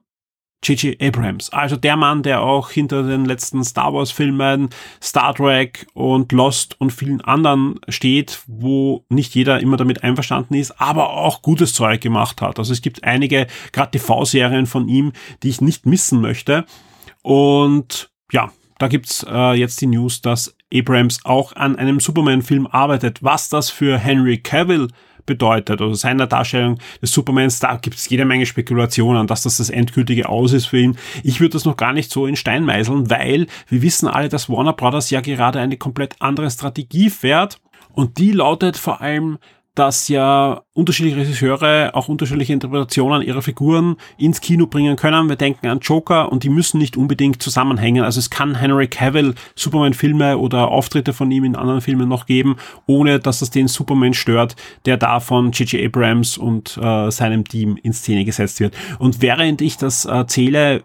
J.J. 0.64 1.00
Abrams, 1.00 1.50
also 1.50 1.76
der 1.76 1.96
Mann, 1.96 2.22
der 2.22 2.40
auch 2.40 2.70
hinter 2.70 3.02
den 3.02 3.24
letzten 3.24 3.62
Star 3.62 3.92
Wars 3.92 4.10
Filmen, 4.10 4.70
Star 5.02 5.34
Trek 5.34 5.86
und 5.92 6.32
Lost 6.32 6.80
und 6.80 6.92
vielen 6.92 7.20
anderen 7.20 7.78
steht, 7.88 8.42
wo 8.46 9.04
nicht 9.08 9.34
jeder 9.34 9.60
immer 9.60 9.76
damit 9.76 10.02
einverstanden 10.02 10.54
ist, 10.54 10.80
aber 10.80 11.10
auch 11.10 11.42
gutes 11.42 11.74
Zeug 11.74 12.00
gemacht 12.00 12.40
hat. 12.40 12.58
Also 12.58 12.72
es 12.72 12.82
gibt 12.82 13.04
einige, 13.04 13.46
gerade 13.72 13.92
TV-Serien 13.92 14.66
von 14.66 14.88
ihm, 14.88 15.12
die 15.42 15.50
ich 15.50 15.60
nicht 15.60 15.86
missen 15.86 16.20
möchte. 16.20 16.64
Und 17.22 18.10
ja, 18.32 18.50
da 18.78 18.88
gibt's 18.88 19.24
äh, 19.28 19.54
jetzt 19.54 19.80
die 19.80 19.86
News, 19.86 20.20
dass 20.20 20.54
Abrams 20.72 21.20
auch 21.24 21.54
an 21.54 21.76
einem 21.76 22.00
Superman-Film 22.00 22.66
arbeitet. 22.66 23.22
Was 23.22 23.48
das 23.48 23.70
für 23.70 23.98
Henry 23.98 24.38
Cavill 24.38 24.88
bedeutet, 25.26 25.80
also 25.80 25.94
seiner 25.94 26.26
Darstellung 26.26 26.78
des 27.02 27.12
Supermans, 27.12 27.58
da 27.58 27.76
gibt 27.76 27.96
es 27.96 28.08
jede 28.08 28.24
Menge 28.24 28.46
Spekulationen, 28.46 29.26
dass 29.26 29.42
das 29.42 29.58
das 29.58 29.70
endgültige 29.70 30.28
Aus 30.28 30.52
ist 30.52 30.66
für 30.66 30.78
ihn. 30.78 30.96
Ich 31.24 31.40
würde 31.40 31.54
das 31.54 31.64
noch 31.64 31.76
gar 31.76 31.92
nicht 31.92 32.10
so 32.10 32.26
in 32.26 32.36
Stein 32.36 32.64
meißeln, 32.64 33.10
weil 33.10 33.46
wir 33.68 33.82
wissen 33.82 34.08
alle, 34.08 34.28
dass 34.28 34.48
Warner 34.48 34.72
Brothers 34.72 35.10
ja 35.10 35.20
gerade 35.20 35.58
eine 35.58 35.76
komplett 35.76 36.14
andere 36.20 36.50
Strategie 36.50 37.10
fährt 37.10 37.58
und 37.92 38.18
die 38.18 38.32
lautet 38.32 38.76
vor 38.76 39.00
allem 39.00 39.38
dass 39.76 40.08
ja 40.08 40.62
unterschiedliche 40.72 41.18
Regisseure 41.18 41.90
auch 41.94 42.08
unterschiedliche 42.08 42.52
Interpretationen 42.52 43.22
ihrer 43.22 43.42
Figuren 43.42 43.96
ins 44.18 44.40
Kino 44.40 44.66
bringen 44.66 44.96
können. 44.96 45.28
Wir 45.28 45.36
denken 45.36 45.68
an 45.68 45.80
Joker 45.80 46.32
und 46.32 46.42
die 46.42 46.48
müssen 46.48 46.78
nicht 46.78 46.96
unbedingt 46.96 47.42
zusammenhängen. 47.42 48.02
Also 48.02 48.18
es 48.18 48.30
kann 48.30 48.56
Henry 48.56 48.88
Cavill 48.88 49.34
Superman-Filme 49.54 50.38
oder 50.38 50.68
Auftritte 50.68 51.12
von 51.12 51.30
ihm 51.30 51.44
in 51.44 51.56
anderen 51.56 51.82
Filmen 51.82 52.08
noch 52.08 52.26
geben, 52.26 52.56
ohne 52.86 53.20
dass 53.20 53.40
das 53.40 53.50
den 53.50 53.68
Superman 53.68 54.14
stört, 54.14 54.56
der 54.86 54.96
da 54.96 55.20
von 55.20 55.52
J.J. 55.52 55.84
Abrams 55.84 56.38
und 56.38 56.78
äh, 56.78 57.10
seinem 57.10 57.44
Team 57.44 57.78
in 57.82 57.92
Szene 57.92 58.24
gesetzt 58.24 58.60
wird. 58.60 58.74
Und 58.98 59.20
während 59.20 59.60
ich 59.60 59.76
das 59.76 60.06
erzähle, 60.06 60.84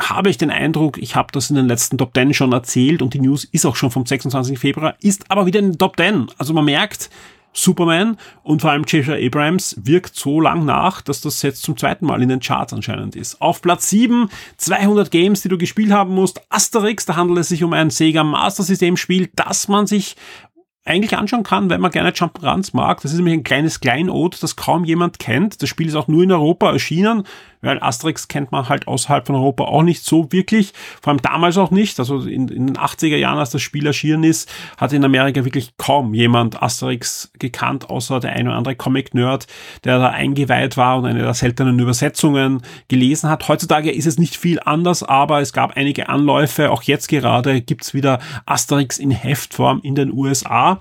habe 0.00 0.30
ich 0.30 0.38
den 0.38 0.50
Eindruck, 0.50 0.98
ich 0.98 1.16
habe 1.16 1.28
das 1.32 1.50
in 1.50 1.56
den 1.56 1.68
letzten 1.68 1.98
Top 1.98 2.14
10 2.14 2.34
schon 2.34 2.52
erzählt 2.52 3.02
und 3.02 3.14
die 3.14 3.20
News 3.20 3.44
ist 3.44 3.66
auch 3.66 3.76
schon 3.76 3.90
vom 3.90 4.06
26. 4.06 4.58
Februar, 4.58 4.96
ist 5.00 5.30
aber 5.30 5.46
wieder 5.46 5.60
in 5.60 5.72
den 5.72 5.78
Top 5.78 5.96
10. 5.96 6.28
Also 6.38 6.54
man 6.54 6.64
merkt, 6.64 7.10
Superman 7.52 8.16
und 8.42 8.62
vor 8.62 8.70
allem 8.70 8.84
J.J. 8.84 9.22
Abrams 9.22 9.76
wirkt 9.82 10.16
so 10.16 10.40
lang 10.40 10.64
nach, 10.64 11.02
dass 11.02 11.20
das 11.20 11.42
jetzt 11.42 11.62
zum 11.62 11.76
zweiten 11.76 12.06
Mal 12.06 12.22
in 12.22 12.28
den 12.28 12.40
Charts 12.40 12.72
anscheinend 12.72 13.16
ist. 13.16 13.40
Auf 13.40 13.62
Platz 13.62 13.90
7, 13.90 14.28
200 14.56 15.10
Games, 15.10 15.42
die 15.42 15.48
du 15.48 15.58
gespielt 15.58 15.92
haben 15.92 16.14
musst. 16.14 16.40
Asterix, 16.48 17.06
da 17.06 17.16
handelt 17.16 17.40
es 17.40 17.48
sich 17.48 17.62
um 17.62 17.72
ein 17.72 17.90
Sega 17.90 18.24
Master 18.24 18.62
System 18.62 18.96
Spiel, 18.96 19.30
das 19.34 19.68
man 19.68 19.86
sich 19.86 20.16
eigentlich 20.84 21.16
anschauen 21.16 21.44
kann, 21.44 21.70
wenn 21.70 21.80
man 21.80 21.92
gerne 21.92 22.10
Jump'n'Runs 22.10 22.70
mag. 22.72 23.00
Das 23.02 23.12
ist 23.12 23.18
nämlich 23.18 23.34
ein 23.34 23.44
kleines 23.44 23.80
Kleinod, 23.80 24.42
das 24.42 24.56
kaum 24.56 24.84
jemand 24.84 25.18
kennt. 25.18 25.62
Das 25.62 25.68
Spiel 25.68 25.86
ist 25.86 25.94
auch 25.94 26.08
nur 26.08 26.24
in 26.24 26.32
Europa 26.32 26.72
erschienen 26.72 27.24
weil 27.62 27.82
Asterix 27.82 28.28
kennt 28.28 28.52
man 28.52 28.68
halt 28.68 28.86
außerhalb 28.86 29.26
von 29.26 29.36
Europa 29.36 29.64
auch 29.64 29.82
nicht 29.82 30.04
so 30.04 30.30
wirklich, 30.30 30.72
vor 31.00 31.12
allem 31.12 31.22
damals 31.22 31.56
auch 31.56 31.70
nicht, 31.70 31.98
also 31.98 32.20
in, 32.20 32.48
in 32.48 32.66
den 32.66 32.76
80er 32.76 33.16
Jahren, 33.16 33.38
als 33.38 33.50
das 33.50 33.62
Spiel 33.62 33.86
erschienen 33.86 34.24
ist, 34.24 34.52
hat 34.76 34.92
in 34.92 35.04
Amerika 35.04 35.44
wirklich 35.44 35.76
kaum 35.78 36.12
jemand 36.12 36.62
Asterix 36.62 37.32
gekannt, 37.38 37.88
außer 37.88 38.20
der 38.20 38.32
ein 38.32 38.48
oder 38.48 38.56
andere 38.56 38.76
Comic-Nerd, 38.76 39.46
der 39.84 39.98
da 39.98 40.10
eingeweiht 40.10 40.76
war 40.76 40.98
und 40.98 41.06
eine 41.06 41.22
der 41.22 41.34
seltenen 41.34 41.78
Übersetzungen 41.78 42.62
gelesen 42.88 43.30
hat. 43.30 43.48
Heutzutage 43.48 43.90
ist 43.90 44.06
es 44.06 44.18
nicht 44.18 44.36
viel 44.36 44.60
anders, 44.64 45.02
aber 45.02 45.40
es 45.40 45.52
gab 45.52 45.76
einige 45.76 46.08
Anläufe, 46.08 46.70
auch 46.70 46.82
jetzt 46.82 47.08
gerade 47.08 47.62
gibt's 47.62 47.94
wieder 47.94 48.18
Asterix 48.44 48.98
in 48.98 49.10
Heftform 49.10 49.80
in 49.82 49.94
den 49.94 50.12
USA. 50.12 50.80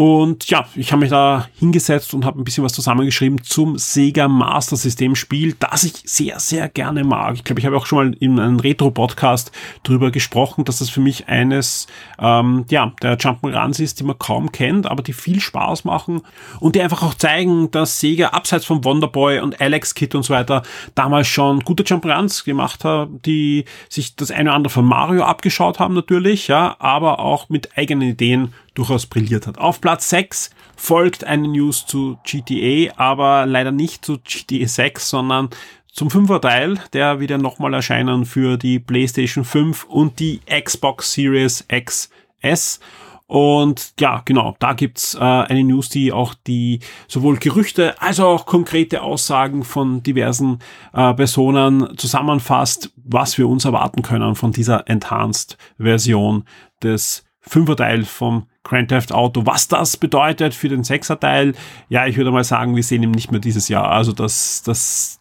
Und 0.00 0.48
ja, 0.48 0.64
ich 0.76 0.92
habe 0.92 1.00
mich 1.00 1.10
da 1.10 1.46
hingesetzt 1.58 2.14
und 2.14 2.24
habe 2.24 2.40
ein 2.40 2.44
bisschen 2.44 2.64
was 2.64 2.72
zusammengeschrieben 2.72 3.42
zum 3.42 3.76
Sega 3.76 4.28
Master 4.28 4.76
System 4.76 5.14
Spiel, 5.14 5.54
das 5.60 5.84
ich 5.84 5.92
sehr, 6.06 6.40
sehr 6.40 6.70
gerne 6.70 7.04
mag. 7.04 7.34
Ich 7.34 7.44
glaube, 7.44 7.60
ich 7.60 7.66
habe 7.66 7.76
auch 7.76 7.84
schon 7.84 7.98
mal 7.98 8.16
in 8.18 8.40
einem 8.40 8.58
Retro-Podcast 8.58 9.52
drüber 9.82 10.10
gesprochen, 10.10 10.64
dass 10.64 10.78
das 10.78 10.88
für 10.88 11.02
mich 11.02 11.28
eines 11.28 11.86
ähm, 12.18 12.64
ja, 12.70 12.94
der 13.02 13.18
Jump'n'Runs 13.18 13.78
ist, 13.78 14.00
die 14.00 14.04
man 14.04 14.18
kaum 14.18 14.50
kennt, 14.52 14.86
aber 14.90 15.02
die 15.02 15.12
viel 15.12 15.38
Spaß 15.38 15.84
machen 15.84 16.22
und 16.60 16.76
die 16.76 16.80
einfach 16.80 17.02
auch 17.02 17.12
zeigen, 17.12 17.70
dass 17.70 18.00
Sega 18.00 18.28
abseits 18.28 18.64
von 18.64 18.82
Wonderboy 18.82 19.40
und 19.40 19.60
Alex 19.60 19.94
Kid 19.94 20.14
und 20.14 20.22
so 20.22 20.32
weiter 20.32 20.62
damals 20.94 21.26
schon 21.26 21.60
gute 21.60 21.82
Jump'n'Runs 21.82 22.46
gemacht 22.46 22.84
hat, 22.84 23.10
die 23.26 23.66
sich 23.90 24.16
das 24.16 24.30
eine 24.30 24.48
oder 24.48 24.56
andere 24.56 24.72
von 24.72 24.86
Mario 24.86 25.24
abgeschaut 25.24 25.78
haben 25.78 25.92
natürlich, 25.92 26.48
ja, 26.48 26.74
aber 26.78 27.18
auch 27.18 27.50
mit 27.50 27.76
eigenen 27.76 28.08
Ideen 28.08 28.54
durchaus 28.80 29.06
brilliert 29.06 29.46
hat. 29.46 29.58
Auf 29.58 29.80
Platz 29.80 30.08
6 30.10 30.50
folgt 30.76 31.24
eine 31.24 31.48
News 31.48 31.86
zu 31.86 32.18
GTA, 32.24 32.92
aber 32.96 33.46
leider 33.46 33.72
nicht 33.72 34.04
zu 34.04 34.18
GTA 34.18 34.66
6, 34.66 35.10
sondern 35.10 35.50
zum 35.92 36.10
fünfer 36.10 36.40
Teil, 36.40 36.78
der 36.92 37.20
wieder 37.20 37.36
nochmal 37.36 37.74
erscheinen 37.74 38.24
für 38.24 38.56
die 38.56 38.78
PlayStation 38.78 39.44
5 39.44 39.84
und 39.84 40.18
die 40.18 40.40
Xbox 40.46 41.12
Series 41.12 41.66
XS. 41.68 42.80
Und 43.26 43.92
ja, 44.00 44.22
genau, 44.24 44.56
da 44.58 44.72
gibt's 44.72 45.14
äh, 45.14 45.18
eine 45.20 45.62
News, 45.62 45.88
die 45.88 46.10
auch 46.10 46.34
die 46.34 46.80
sowohl 47.06 47.36
Gerüchte 47.36 48.00
als 48.00 48.18
auch 48.18 48.46
konkrete 48.46 49.02
Aussagen 49.02 49.62
von 49.62 50.02
diversen 50.02 50.58
äh, 50.92 51.14
Personen 51.14 51.96
zusammenfasst, 51.96 52.92
was 52.96 53.38
wir 53.38 53.48
uns 53.48 53.66
erwarten 53.66 54.02
können 54.02 54.34
von 54.34 54.50
dieser 54.52 54.88
Enhanced-Version 54.88 56.44
des 56.82 57.24
Fünferteil 57.40 58.04
vom 58.04 58.46
Grand 58.62 58.88
Theft 58.88 59.12
Auto. 59.12 59.46
Was 59.46 59.68
das 59.68 59.96
bedeutet 59.96 60.54
für 60.54 60.68
den 60.68 60.84
Sechserteil, 60.84 61.54
ja, 61.88 62.06
ich 62.06 62.16
würde 62.16 62.30
mal 62.30 62.44
sagen, 62.44 62.76
wir 62.76 62.82
sehen 62.82 63.02
ihn 63.02 63.10
nicht 63.10 63.30
mehr 63.30 63.40
dieses 63.40 63.68
Jahr. 63.68 63.90
Also 63.90 64.12
das, 64.12 64.62
das 64.62 65.20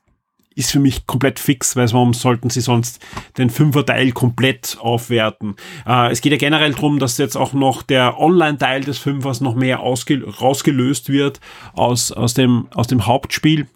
ist 0.60 0.72
für 0.72 0.80
mich 0.80 1.08
komplett 1.08 1.40
fix, 1.40 1.76
weil 1.78 1.92
warum 1.94 2.14
sollten 2.14 2.50
sie 2.50 2.60
sonst 2.60 3.00
den 3.38 3.50
Fünferteil 3.50 4.12
komplett 4.12 4.78
aufwerten? 4.82 5.56
Äh, 5.88 6.12
es 6.12 6.20
geht 6.20 6.34
ja 6.34 6.38
generell 6.38 6.74
darum, 6.74 7.00
dass 7.00 7.18
jetzt 7.18 7.38
auch 7.38 7.54
noch 7.54 7.82
der 7.82 8.20
Online-Teil 8.20 8.82
des 8.82 8.98
Fünfers 8.98 9.40
noch 9.40 9.56
mehr 9.56 9.78
rausgelöst 9.78 11.10
wird 11.10 11.40
aus, 11.74 12.12
aus, 12.12 12.34
dem, 12.34 12.68
aus 12.74 12.88
dem 12.88 13.06
Hauptspiel 13.06 13.68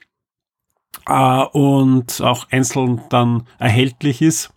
äh, 1.07 1.43
und 1.53 2.19
auch 2.21 2.47
einzeln 2.51 3.01
dann 3.09 3.47
erhältlich 3.59 4.21
ist. 4.21 4.53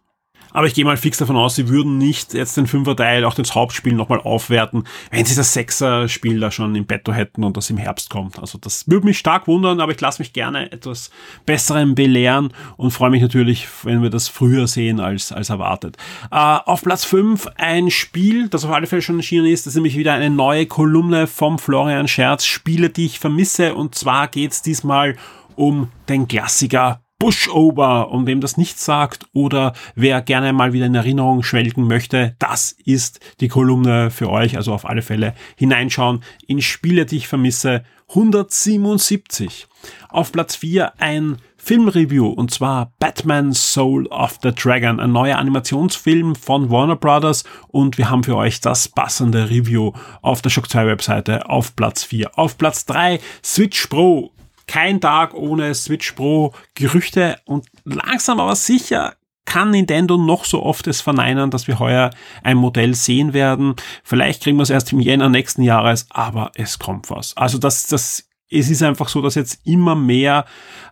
Aber 0.56 0.66
ich 0.66 0.72
gehe 0.72 0.86
mal 0.86 0.96
fix 0.96 1.18
davon 1.18 1.36
aus, 1.36 1.54
sie 1.54 1.68
würden 1.68 1.98
nicht 1.98 2.32
jetzt 2.32 2.56
den 2.56 2.66
Fünfer-Teil, 2.66 3.26
auch 3.26 3.34
das 3.34 3.54
Hauptspiel 3.54 3.92
nochmal 3.92 4.20
aufwerten, 4.20 4.84
wenn 5.10 5.26
sie 5.26 5.36
das 5.36 5.52
Sechser-Spiel 5.52 6.40
da 6.40 6.50
schon 6.50 6.74
im 6.74 6.86
Betto 6.86 7.12
hätten 7.12 7.44
und 7.44 7.58
das 7.58 7.68
im 7.68 7.76
Herbst 7.76 8.08
kommt. 8.08 8.38
Also 8.38 8.56
das 8.56 8.88
würde 8.88 9.04
mich 9.04 9.18
stark 9.18 9.48
wundern, 9.48 9.82
aber 9.82 9.92
ich 9.92 10.00
lasse 10.00 10.22
mich 10.22 10.32
gerne 10.32 10.72
etwas 10.72 11.10
Besserem 11.44 11.94
belehren 11.94 12.54
und 12.78 12.92
freue 12.92 13.10
mich 13.10 13.20
natürlich, 13.20 13.68
wenn 13.82 14.00
wir 14.00 14.08
das 14.08 14.28
früher 14.28 14.66
sehen 14.66 14.98
als, 14.98 15.30
als 15.30 15.50
erwartet. 15.50 15.98
Äh, 16.30 16.36
auf 16.36 16.80
Platz 16.80 17.04
5 17.04 17.48
ein 17.56 17.90
Spiel, 17.90 18.48
das 18.48 18.64
auf 18.64 18.72
alle 18.72 18.86
Fälle 18.86 19.02
schon 19.02 19.18
erschienen 19.18 19.44
ist, 19.44 19.66
das 19.66 19.72
ist 19.72 19.76
nämlich 19.76 19.98
wieder 19.98 20.14
eine 20.14 20.30
neue 20.30 20.64
Kolumne 20.64 21.26
vom 21.26 21.58
Florian 21.58 22.08
Scherz, 22.08 22.46
Spiele, 22.46 22.88
die 22.88 23.04
ich 23.04 23.18
vermisse 23.18 23.74
und 23.74 23.94
zwar 23.94 24.28
geht's 24.28 24.62
diesmal 24.62 25.16
um 25.54 25.88
den 26.08 26.26
Klassiker 26.26 27.02
Pushover, 27.18 28.10
um 28.10 28.26
wem 28.26 28.40
das 28.40 28.56
nicht 28.56 28.78
sagt 28.78 29.26
oder 29.32 29.72
wer 29.94 30.20
gerne 30.20 30.52
mal 30.52 30.72
wieder 30.72 30.86
in 30.86 30.94
Erinnerung 30.94 31.42
schwelgen 31.42 31.86
möchte, 31.86 32.36
das 32.38 32.72
ist 32.84 33.20
die 33.40 33.48
Kolumne 33.48 34.10
für 34.10 34.30
euch. 34.30 34.56
Also 34.56 34.72
auf 34.72 34.86
alle 34.86 35.02
Fälle 35.02 35.34
hineinschauen 35.56 36.22
in 36.46 36.60
Spiele, 36.60 37.06
die 37.06 37.16
ich 37.16 37.28
vermisse. 37.28 37.84
177. 38.08 39.66
Auf 40.08 40.30
Platz 40.30 40.54
4 40.56 41.00
ein 41.00 41.38
Filmreview 41.56 42.28
und 42.28 42.52
zwar 42.52 42.92
Batman 43.00 43.52
Soul 43.52 44.06
of 44.06 44.38
the 44.42 44.52
Dragon, 44.52 45.00
ein 45.00 45.10
neuer 45.10 45.38
Animationsfilm 45.38 46.36
von 46.36 46.70
Warner 46.70 46.94
Brothers 46.94 47.42
und 47.66 47.98
wir 47.98 48.08
haben 48.08 48.22
für 48.22 48.36
euch 48.36 48.60
das 48.60 48.88
passende 48.88 49.50
Review 49.50 49.92
auf 50.22 50.42
der 50.42 50.50
Shock 50.50 50.70
2 50.70 50.86
Webseite 50.86 51.50
auf 51.50 51.74
Platz 51.74 52.04
4. 52.04 52.38
Auf 52.38 52.56
Platz 52.56 52.86
3 52.86 53.18
Switch 53.42 53.88
Pro 53.88 54.30
kein 54.66 55.00
Tag 55.00 55.34
ohne 55.34 55.74
Switch 55.74 56.12
Pro 56.12 56.52
Gerüchte 56.74 57.38
und 57.44 57.66
langsam 57.84 58.40
aber 58.40 58.56
sicher 58.56 59.14
kann 59.46 59.70
Nintendo 59.70 60.18
noch 60.18 60.44
so 60.44 60.62
oft 60.62 60.86
es 60.88 61.00
verneinen, 61.00 61.50
dass 61.50 61.68
wir 61.68 61.78
heuer 61.78 62.10
ein 62.42 62.56
Modell 62.58 62.94
sehen 62.94 63.32
werden. 63.32 63.76
Vielleicht 64.02 64.42
kriegen 64.42 64.58
wir 64.58 64.64
es 64.64 64.70
erst 64.70 64.92
im 64.92 65.00
Jänner 65.00 65.28
nächsten 65.28 65.62
Jahres, 65.62 66.06
aber 66.10 66.50
es 66.54 66.78
kommt 66.78 67.08
was. 67.10 67.36
Also 67.36 67.56
das, 67.56 67.86
das, 67.86 68.28
es 68.50 68.68
ist 68.68 68.82
einfach 68.82 69.08
so, 69.08 69.22
dass 69.22 69.36
jetzt 69.36 69.60
immer 69.64 69.94
mehr 69.94 70.44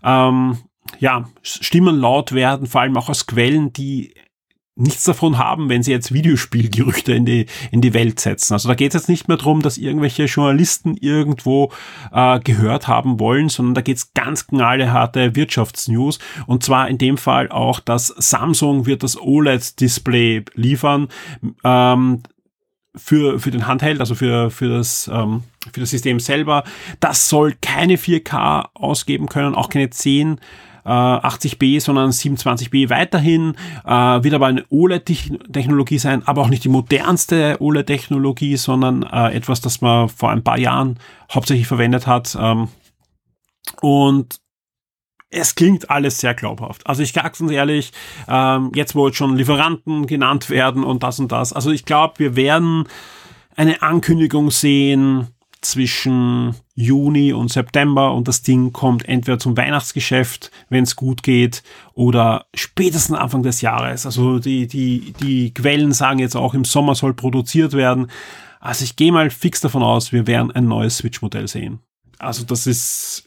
ähm, 0.02 0.58
ja, 0.98 1.28
Stimmen 1.42 1.98
laut 1.98 2.32
werden, 2.32 2.66
vor 2.66 2.80
allem 2.80 2.96
auch 2.96 3.08
aus 3.08 3.26
Quellen, 3.26 3.72
die 3.72 4.14
nichts 4.76 5.04
davon 5.04 5.38
haben, 5.38 5.68
wenn 5.68 5.82
sie 5.82 5.92
jetzt 5.92 6.12
Videospielgerüchte 6.12 7.12
in 7.12 7.24
die, 7.24 7.46
in 7.70 7.80
die 7.80 7.94
Welt 7.94 8.18
setzen. 8.18 8.54
Also 8.54 8.68
da 8.68 8.74
geht 8.74 8.94
es 8.94 9.02
jetzt 9.02 9.08
nicht 9.08 9.28
mehr 9.28 9.36
darum, 9.36 9.62
dass 9.62 9.78
irgendwelche 9.78 10.24
Journalisten 10.24 10.96
irgendwo 10.96 11.70
äh, 12.12 12.40
gehört 12.40 12.88
haben 12.88 13.20
wollen, 13.20 13.48
sondern 13.48 13.74
da 13.74 13.80
geht 13.82 13.98
es 13.98 14.14
ganz 14.14 14.48
knallharte 14.48 15.36
Wirtschaftsnews. 15.36 16.18
Und 16.46 16.64
zwar 16.64 16.88
in 16.88 16.98
dem 16.98 17.18
Fall 17.18 17.50
auch, 17.50 17.78
dass 17.78 18.08
Samsung 18.08 18.86
wird 18.86 19.04
das 19.04 19.16
OLED-Display 19.20 20.44
liefern. 20.54 21.08
Ähm, 21.62 22.22
für, 22.96 23.40
für 23.40 23.50
den 23.50 23.66
Handheld, 23.66 23.98
also 24.00 24.14
für, 24.14 24.50
für, 24.50 24.68
das, 24.68 25.10
ähm, 25.12 25.42
für 25.72 25.80
das 25.80 25.90
System 25.90 26.20
selber. 26.20 26.62
Das 27.00 27.28
soll 27.28 27.54
keine 27.60 27.96
4K 27.96 28.68
ausgeben 28.74 29.28
können, 29.28 29.54
auch 29.54 29.68
keine 29.68 29.90
10 29.90 30.38
äh, 30.84 30.88
80b, 30.88 31.80
sondern 31.80 32.10
27b 32.10 32.90
weiterhin. 32.90 33.54
Äh, 33.84 33.90
wird 34.22 34.34
aber 34.34 34.46
eine 34.46 34.64
OLED-Technologie 34.70 35.98
sein, 35.98 36.26
aber 36.26 36.42
auch 36.42 36.48
nicht 36.48 36.64
die 36.64 36.68
modernste 36.68 37.56
OLED-Technologie, 37.60 38.56
sondern 38.56 39.02
äh, 39.02 39.34
etwas, 39.34 39.60
das 39.60 39.80
man 39.80 40.08
vor 40.08 40.30
ein 40.30 40.44
paar 40.44 40.58
Jahren 40.58 40.98
hauptsächlich 41.32 41.66
verwendet 41.66 42.06
hat. 42.06 42.36
Ähm, 42.40 42.68
und 43.80 44.40
es 45.30 45.54
klingt 45.54 45.90
alles 45.90 46.18
sehr 46.18 46.34
glaubhaft. 46.34 46.86
Also 46.86 47.02
ich 47.02 47.12
sag's 47.12 47.40
uns 47.40 47.50
ehrlich, 47.50 47.92
ähm, 48.28 48.70
jetzt 48.74 48.94
wo 48.94 49.06
jetzt 49.06 49.16
schon 49.16 49.36
Lieferanten 49.36 50.06
genannt 50.06 50.48
werden 50.48 50.84
und 50.84 51.02
das 51.02 51.18
und 51.18 51.32
das. 51.32 51.52
Also 51.52 51.70
ich 51.70 51.84
glaube, 51.84 52.14
wir 52.18 52.36
werden 52.36 52.86
eine 53.56 53.82
Ankündigung 53.82 54.50
sehen, 54.50 55.28
zwischen 55.64 56.54
Juni 56.74 57.32
und 57.32 57.50
September 57.50 58.12
und 58.14 58.28
das 58.28 58.42
Ding 58.42 58.72
kommt 58.72 59.08
entweder 59.08 59.38
zum 59.38 59.56
Weihnachtsgeschäft, 59.56 60.50
wenn 60.68 60.84
es 60.84 60.96
gut 60.96 61.22
geht, 61.22 61.62
oder 61.94 62.46
spätestens 62.54 63.16
Anfang 63.16 63.42
des 63.42 63.60
Jahres. 63.60 64.06
Also 64.06 64.38
die, 64.38 64.66
die, 64.66 65.12
die 65.20 65.54
Quellen 65.54 65.92
sagen 65.92 66.18
jetzt 66.18 66.36
auch, 66.36 66.54
im 66.54 66.64
Sommer 66.64 66.94
soll 66.94 67.14
produziert 67.14 67.72
werden. 67.72 68.08
Also 68.60 68.84
ich 68.84 68.96
gehe 68.96 69.12
mal 69.12 69.30
fix 69.30 69.60
davon 69.60 69.82
aus, 69.82 70.12
wir 70.12 70.26
werden 70.26 70.50
ein 70.50 70.66
neues 70.66 70.98
Switch-Modell 70.98 71.48
sehen. 71.48 71.80
Also 72.18 72.44
das 72.44 72.66
ist 72.66 73.24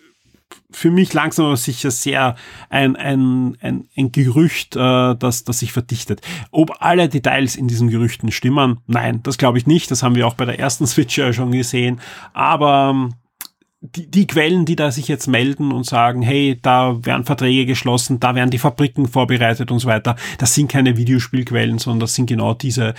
für 0.71 0.91
mich 0.91 1.13
langsam 1.13 1.45
aber 1.45 1.57
sicher 1.57 1.91
sehr 1.91 2.35
ein, 2.69 2.95
ein, 2.95 3.57
ein, 3.61 3.87
ein 3.95 4.11
Gerücht, 4.11 4.75
äh, 4.75 5.15
das, 5.15 5.43
das 5.43 5.59
sich 5.59 5.71
verdichtet. 5.71 6.21
Ob 6.51 6.81
alle 6.81 7.09
Details 7.09 7.55
in 7.55 7.67
diesen 7.67 7.89
Gerüchten 7.89 8.31
stimmen, 8.31 8.79
nein, 8.85 9.21
das 9.23 9.37
glaube 9.37 9.57
ich 9.57 9.67
nicht. 9.67 9.89
Das 9.91 10.03
haben 10.03 10.15
wir 10.15 10.27
auch 10.27 10.35
bei 10.35 10.45
der 10.45 10.59
ersten 10.59 10.85
Switch 10.85 11.19
schon 11.33 11.51
gesehen. 11.51 12.01
Aber 12.33 12.91
ähm, 12.93 13.13
die, 13.95 14.07
die 14.07 14.27
Quellen, 14.27 14.65
die 14.65 14.75
da 14.75 14.91
sich 14.91 15.07
jetzt 15.07 15.27
melden 15.27 15.71
und 15.71 15.85
sagen, 15.85 16.21
hey, 16.21 16.57
da 16.61 17.05
werden 17.05 17.25
Verträge 17.25 17.65
geschlossen, 17.65 18.19
da 18.19 18.35
werden 18.35 18.49
die 18.49 18.57
Fabriken 18.57 19.07
vorbereitet 19.07 19.71
und 19.71 19.79
so 19.79 19.87
weiter, 19.87 20.15
das 20.37 20.53
sind 20.53 20.71
keine 20.71 20.97
Videospielquellen, 20.97 21.79
sondern 21.79 21.99
das 22.01 22.15
sind 22.15 22.27
genau 22.27 22.53
diese 22.53 22.93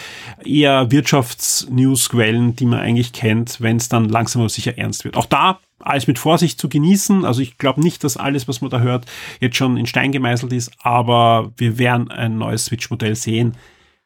eher 0.45 0.90
Wirtschaftsnewsquellen, 0.90 2.57
die 2.57 2.66
man 2.66 2.80
eigentlich 2.80 3.12
kennt, 3.12 3.61
wenn 3.61 3.76
es 3.76 3.88
dann 3.88 4.09
langsam 4.09 4.42
aber 4.42 4.49
sicher 4.49 4.78
ernst 4.78 5.04
wird. 5.04 5.16
Auch 5.16 5.26
da 5.26 5.59
alles 5.80 6.07
mit 6.07 6.18
Vorsicht 6.18 6.61
zu 6.61 6.68
genießen. 6.68 7.25
Also 7.25 7.40
ich 7.40 7.57
glaube 7.59 7.80
nicht, 7.80 8.02
dass 8.04 8.16
alles, 8.16 8.49
was 8.49 8.61
man 8.61 8.71
da 8.71 8.80
hört, 8.80 9.07
jetzt 9.40 9.57
schon 9.57 9.76
in 9.76 9.87
Stein 9.87 10.12
gemeißelt 10.12 10.52
ist, 10.52 10.73
aber 10.83 11.52
wir 11.57 11.78
werden 11.78 12.11
ein 12.11 12.38
neues 12.38 12.66
Switch-Modell 12.66 13.14
sehen 13.14 13.54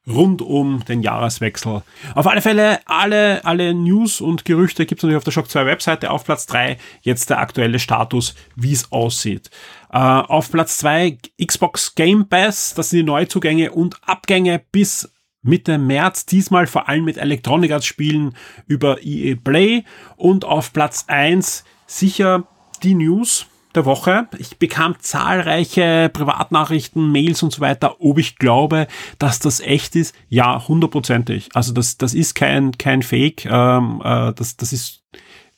rund 0.06 0.42
um 0.42 0.85
den 0.85 1.02
Jahreswechsel. 1.02 1.82
Auf 2.14 2.26
alle 2.26 2.40
Fälle, 2.40 2.80
alle, 2.87 3.44
alle 3.44 3.75
News 3.75 4.21
und 4.21 4.44
Gerüchte 4.44 4.87
gibt 4.87 5.00
es 5.00 5.02
natürlich 5.02 5.18
auf 5.18 5.25
der 5.25 5.30
Shock 5.30 5.49
2 5.49 5.66
Webseite. 5.66 6.11
Auf 6.11 6.25
Platz 6.25 6.47
3 6.47 6.78
jetzt 7.02 7.30
der 7.30 7.38
aktuelle 7.38 7.78
Status, 7.78 8.35
wie 8.56 8.73
es 8.73 8.90
aussieht. 8.90 9.50
Äh, 9.92 9.99
auf 9.99 10.50
Platz 10.50 10.78
2 10.78 11.18
Xbox 11.44 11.94
Game 11.94 12.28
Pass, 12.28 12.75
das 12.75 12.90
sind 12.90 12.99
die 12.99 13.04
Neuzugänge 13.04 13.73
und 13.73 13.97
Abgänge 14.02 14.61
bis 14.73 15.12
Mitte 15.42 15.76
März, 15.76 16.25
diesmal 16.25 16.68
vor 16.68 16.88
allem 16.88 17.04
mit 17.04 17.16
Electronic 17.16 17.73
Arts 17.73 17.87
Spielen 17.87 18.37
über 18.66 19.02
EA 19.02 19.37
Play 19.42 19.85
und 20.16 20.44
auf 20.44 20.73
Platz 20.73 21.04
1 21.09 21.64
sicher 21.87 22.47
die 22.82 22.94
News 22.94 23.47
der 23.75 23.85
Woche. 23.85 24.29
Ich 24.38 24.59
bekam 24.59 24.97
zahlreiche 24.99 26.11
Privatnachrichten, 26.12 27.11
Mails 27.11 27.43
und 27.43 27.52
so 27.52 27.61
weiter, 27.61 27.97
ob 28.00 28.19
ich 28.19 28.37
glaube, 28.37 28.87
dass 29.19 29.38
das 29.38 29.61
echt 29.61 29.97
ist. 29.97 30.14
Ja, 30.29 30.67
hundertprozentig. 30.67 31.50
Also 31.55 31.73
das, 31.73 31.99
das 31.99 32.14
ist 32.14 32.35
kein, 32.35 32.73
kein 32.73 33.02
Fake. 33.02 33.45
Ähm, 33.47 34.00
äh, 34.05 34.33
das, 34.33 34.57
das 34.57 34.73
ist 34.73 35.02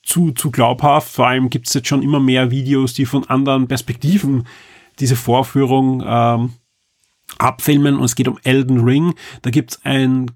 zu, 0.03 0.33
zu 0.33 0.51
glaubhaft. 0.51 1.13
Vor 1.13 1.27
allem 1.27 1.51
gibt 1.51 1.69
es 1.69 1.75
jetzt 1.75 1.89
schon 1.89 2.03
immer 2.03 2.21
mehr 2.21 2.51
Videos, 2.51 2.95
die 2.95 3.07
von 3.07 3.25
anderen 3.29 3.69
Perspektiven 3.69 4.47
diese 5.01 5.17
Vorführung 5.17 6.03
ähm, 6.07 6.53
abfilmen 7.39 7.97
und 7.97 8.05
es 8.05 8.15
geht 8.15 8.29
um 8.29 8.39
Elden 8.45 8.81
Ring. 8.85 9.15
Da 9.43 9.51
gibt's 9.51 9.81
ein 9.85 10.31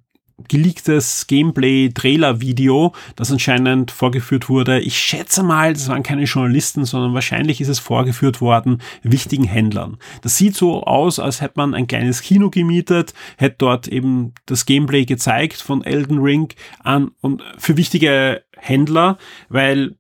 geleaktes 0.47 1.26
Gameplay-Trailer-Video, 1.26 2.95
das 3.16 3.33
anscheinend 3.33 3.90
vorgeführt 3.90 4.49
wurde. 4.49 4.80
Ich 4.80 4.99
schätze 4.99 5.42
mal, 5.42 5.73
das 5.73 5.88
waren 5.88 6.02
keine 6.02 6.25
Journalisten, 6.25 6.85
sondern 6.85 7.14
wahrscheinlich 7.14 7.61
ist 7.61 7.68
es 7.68 7.78
vorgeführt 7.80 8.40
worden 8.40 8.80
wichtigen 9.02 9.45
Händlern. 9.45 9.99
Das 10.23 10.37
sieht 10.37 10.54
so 10.54 10.85
aus, 10.85 11.18
als 11.18 11.40
hätte 11.40 11.54
man 11.57 11.75
ein 11.75 11.87
kleines 11.87 12.23
Kino 12.23 12.50
gemietet, 12.50 13.14
hätte 13.37 13.57
dort 13.59 13.88
eben 13.88 14.33
das 14.47 14.64
Gameplay 14.64 15.04
gezeigt 15.04 15.61
von 15.61 15.83
Elden 15.83 16.18
Ring 16.18 16.52
an 16.78 17.11
und 17.21 17.42
für 17.59 17.76
wichtige 17.76 18.42
Händler, 18.57 19.18
weil 19.49 19.98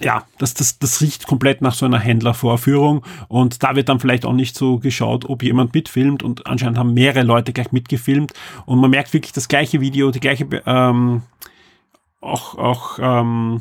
ja, 0.00 0.24
das, 0.38 0.54
das, 0.54 0.78
das 0.78 1.00
riecht 1.00 1.26
komplett 1.26 1.60
nach 1.60 1.74
so 1.74 1.86
einer 1.86 1.98
Händlervorführung 1.98 3.04
und 3.28 3.62
da 3.62 3.76
wird 3.76 3.88
dann 3.88 4.00
vielleicht 4.00 4.24
auch 4.24 4.32
nicht 4.32 4.56
so 4.56 4.78
geschaut, 4.78 5.24
ob 5.28 5.42
jemand 5.42 5.74
mitfilmt 5.74 6.22
und 6.22 6.46
anscheinend 6.46 6.78
haben 6.78 6.94
mehrere 6.94 7.22
Leute 7.22 7.52
gleich 7.52 7.72
mitgefilmt 7.72 8.32
und 8.66 8.80
man 8.80 8.90
merkt 8.90 9.12
wirklich 9.12 9.32
das 9.32 9.48
gleiche 9.48 9.80
Video, 9.80 10.10
die 10.10 10.20
gleiche 10.20 10.46
ähm, 10.66 11.22
auch, 12.20 12.56
auch 12.56 12.98
ähm, 13.00 13.60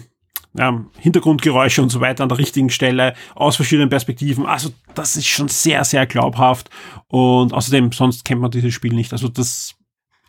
ja, 0.55 0.83
Hintergrundgeräusche 0.99 1.81
und 1.81 1.89
so 1.89 1.99
weiter 1.99 2.23
an 2.23 2.29
der 2.29 2.37
richtigen 2.37 2.69
Stelle 2.69 3.15
aus 3.35 3.55
verschiedenen 3.55 3.89
Perspektiven. 3.89 4.45
Also 4.45 4.69
das 4.93 5.15
ist 5.15 5.27
schon 5.27 5.47
sehr, 5.47 5.83
sehr 5.83 6.05
glaubhaft 6.05 6.69
und 7.07 7.53
außerdem 7.53 7.91
sonst 7.91 8.23
kennt 8.25 8.41
man 8.41 8.51
dieses 8.51 8.73
Spiel 8.73 8.93
nicht. 8.93 9.13
Also 9.13 9.27
das 9.27 9.75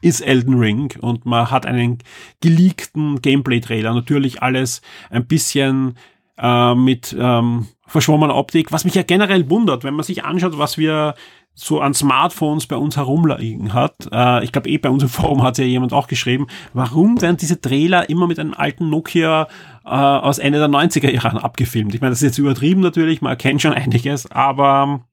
ist 0.01 0.21
Elden 0.21 0.59
Ring 0.59 0.95
und 1.01 1.25
man 1.25 1.51
hat 1.51 1.67
einen 1.67 1.99
geleakten 2.41 3.23
Gameplay-Trailer. 3.23 3.95
Natürlich 3.95 4.43
alles 4.43 4.83
ein 5.11 5.27
bisschen 5.27 5.97
äh, 6.39 6.75
mit 6.75 7.17
ähm, 7.19 7.67
verschwommener 7.87 8.35
Optik, 8.35 8.73
was 8.73 8.85
mich 8.85 8.95
ja 8.95 9.03
generell 9.03 9.49
wundert, 9.49 9.85
wenn 9.85 9.95
man 9.95 10.05
sich 10.05 10.25
anschaut, 10.25 10.59
was 10.59 10.79
wir 10.79 11.15
so 11.55 11.81
an 11.81 11.95
Smartphones 11.95 12.67
bei 12.67 12.77
uns 12.77 12.97
herumliegen 12.97 13.73
hat. 13.73 13.95
Äh, 14.13 14.45
ich 14.45 14.53
glaube, 14.53 14.69
eh 14.69 14.79
bei 14.79 14.91
unserem 14.91 15.11
Forum 15.11 15.43
hat 15.43 15.57
ja 15.59 15.65
jemand 15.65 15.93
auch 15.93 16.09
geschrieben, 16.09 16.49
warum 16.73 17.23
werden 17.23 17.37
diese 17.37 17.61
Trailer 17.61 18.11
immer 18.11 18.27
mit 18.27 18.41
einem 18.41 18.55
alten 18.55 18.91
Nokia 18.91 19.47
äh, 19.85 19.89
aus 19.89 20.39
Ende 20.39 20.59
der 20.59 20.69
90er 20.69 21.11
Jahren 21.11 21.39
abgefilmt? 21.39 21.95
Ich 21.95 22.01
meine, 22.01 22.11
das 22.11 22.23
ist 22.23 22.27
jetzt 22.27 22.39
übertrieben 22.39 22.81
natürlich, 22.81 23.23
man 23.23 23.31
erkennt 23.31 23.63
schon 23.63 23.73
einiges, 23.73 24.31
aber 24.31 25.05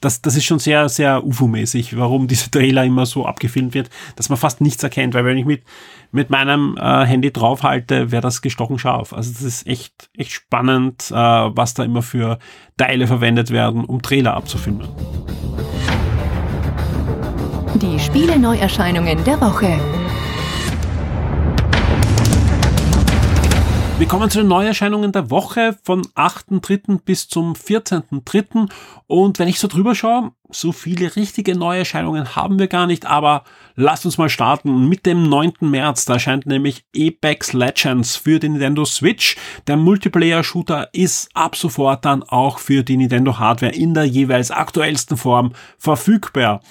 das, 0.00 0.20
das 0.20 0.36
ist 0.36 0.44
schon 0.44 0.58
sehr, 0.58 0.88
sehr 0.88 1.24
UFO-mäßig, 1.24 1.96
warum 1.96 2.28
diese 2.28 2.50
Trailer 2.50 2.84
immer 2.84 3.06
so 3.06 3.26
abgefilmt 3.26 3.74
wird, 3.74 3.90
dass 4.16 4.28
man 4.28 4.38
fast 4.38 4.60
nichts 4.60 4.82
erkennt, 4.82 5.14
weil 5.14 5.24
wenn 5.24 5.38
ich 5.38 5.46
mit, 5.46 5.62
mit 6.12 6.30
meinem 6.30 6.76
äh, 6.78 7.04
Handy 7.06 7.32
draufhalte, 7.32 8.10
wäre 8.10 8.22
das 8.22 8.42
gestochen 8.42 8.78
scharf. 8.78 9.12
Also 9.12 9.32
das 9.32 9.42
ist 9.42 9.66
echt, 9.66 10.10
echt 10.16 10.32
spannend, 10.32 11.10
äh, 11.10 11.14
was 11.14 11.74
da 11.74 11.84
immer 11.84 12.02
für 12.02 12.38
Teile 12.76 13.06
verwendet 13.06 13.50
werden, 13.50 13.84
um 13.84 14.02
Trailer 14.02 14.34
abzufilmen. 14.34 14.88
Die 17.76 17.98
Spiele-Neuerscheinungen 17.98 19.24
der 19.24 19.40
Woche. 19.40 20.03
Wir 23.96 24.08
kommen 24.08 24.28
zu 24.28 24.38
den 24.38 24.48
Neuerscheinungen 24.48 25.12
der 25.12 25.30
Woche 25.30 25.78
von 25.84 26.02
8.3. 26.02 27.00
bis 27.04 27.28
zum 27.28 27.52
14.3. 27.52 28.68
Und 29.06 29.38
wenn 29.38 29.46
ich 29.46 29.60
so 29.60 29.68
drüber 29.68 29.94
schaue, 29.94 30.32
so 30.50 30.72
viele 30.72 31.14
richtige 31.14 31.56
Neuerscheinungen 31.56 32.34
haben 32.34 32.58
wir 32.58 32.66
gar 32.66 32.88
nicht, 32.88 33.06
aber 33.06 33.44
lasst 33.76 34.04
uns 34.04 34.18
mal 34.18 34.28
starten 34.28 34.88
mit 34.88 35.06
dem 35.06 35.28
9. 35.28 35.52
März. 35.60 36.06
Da 36.06 36.14
erscheint 36.14 36.44
nämlich 36.44 36.84
Apex 36.96 37.52
Legends 37.52 38.16
für 38.16 38.40
die 38.40 38.48
Nintendo 38.48 38.84
Switch. 38.84 39.36
Der 39.68 39.76
Multiplayer-Shooter 39.76 40.88
ist 40.92 41.30
ab 41.34 41.54
sofort 41.54 42.04
dann 42.04 42.24
auch 42.24 42.58
für 42.58 42.82
die 42.82 42.96
Nintendo 42.96 43.38
Hardware 43.38 43.72
in 43.72 43.94
der 43.94 44.06
jeweils 44.06 44.50
aktuellsten 44.50 45.16
Form 45.16 45.52
verfügbar. 45.78 46.62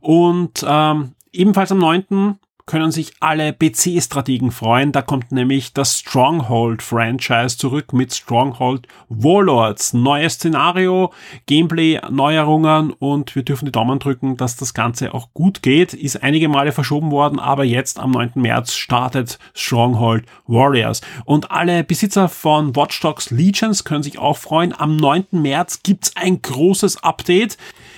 Und 0.00 0.64
ähm, 0.66 1.12
ebenfalls 1.30 1.72
am 1.72 1.78
9 1.78 2.38
können 2.70 2.92
sich 2.92 3.14
alle 3.18 3.52
PC-Strategen 3.52 4.52
freuen. 4.52 4.92
Da 4.92 5.02
kommt 5.02 5.32
nämlich 5.32 5.72
das 5.72 5.98
Stronghold-Franchise 5.98 7.58
zurück 7.58 7.92
mit 7.92 8.14
Stronghold 8.14 8.86
Warlords. 9.08 9.92
Neues 9.92 10.34
Szenario, 10.34 11.12
Gameplay-Neuerungen 11.46 12.92
und 12.92 13.34
wir 13.34 13.42
dürfen 13.42 13.64
die 13.64 13.72
Daumen 13.72 13.98
drücken, 13.98 14.36
dass 14.36 14.54
das 14.54 14.72
Ganze 14.72 15.14
auch 15.14 15.34
gut 15.34 15.62
geht. 15.62 15.94
Ist 15.94 16.22
einige 16.22 16.48
Male 16.48 16.70
verschoben 16.70 17.10
worden, 17.10 17.40
aber 17.40 17.64
jetzt 17.64 17.98
am 17.98 18.12
9. 18.12 18.34
März 18.36 18.74
startet 18.74 19.40
Stronghold 19.52 20.24
Warriors. 20.46 21.00
Und 21.24 21.50
alle 21.50 21.82
Besitzer 21.82 22.28
von 22.28 22.76
Watch 22.76 23.00
Dogs 23.00 23.32
Legions 23.32 23.82
können 23.82 24.04
sich 24.04 24.20
auch 24.20 24.36
freuen. 24.36 24.72
Am 24.78 24.94
9. 24.94 25.24
März 25.32 25.82
gibt's 25.82 26.12
ein 26.14 26.40
großes 26.40 27.02
Update 27.02 27.56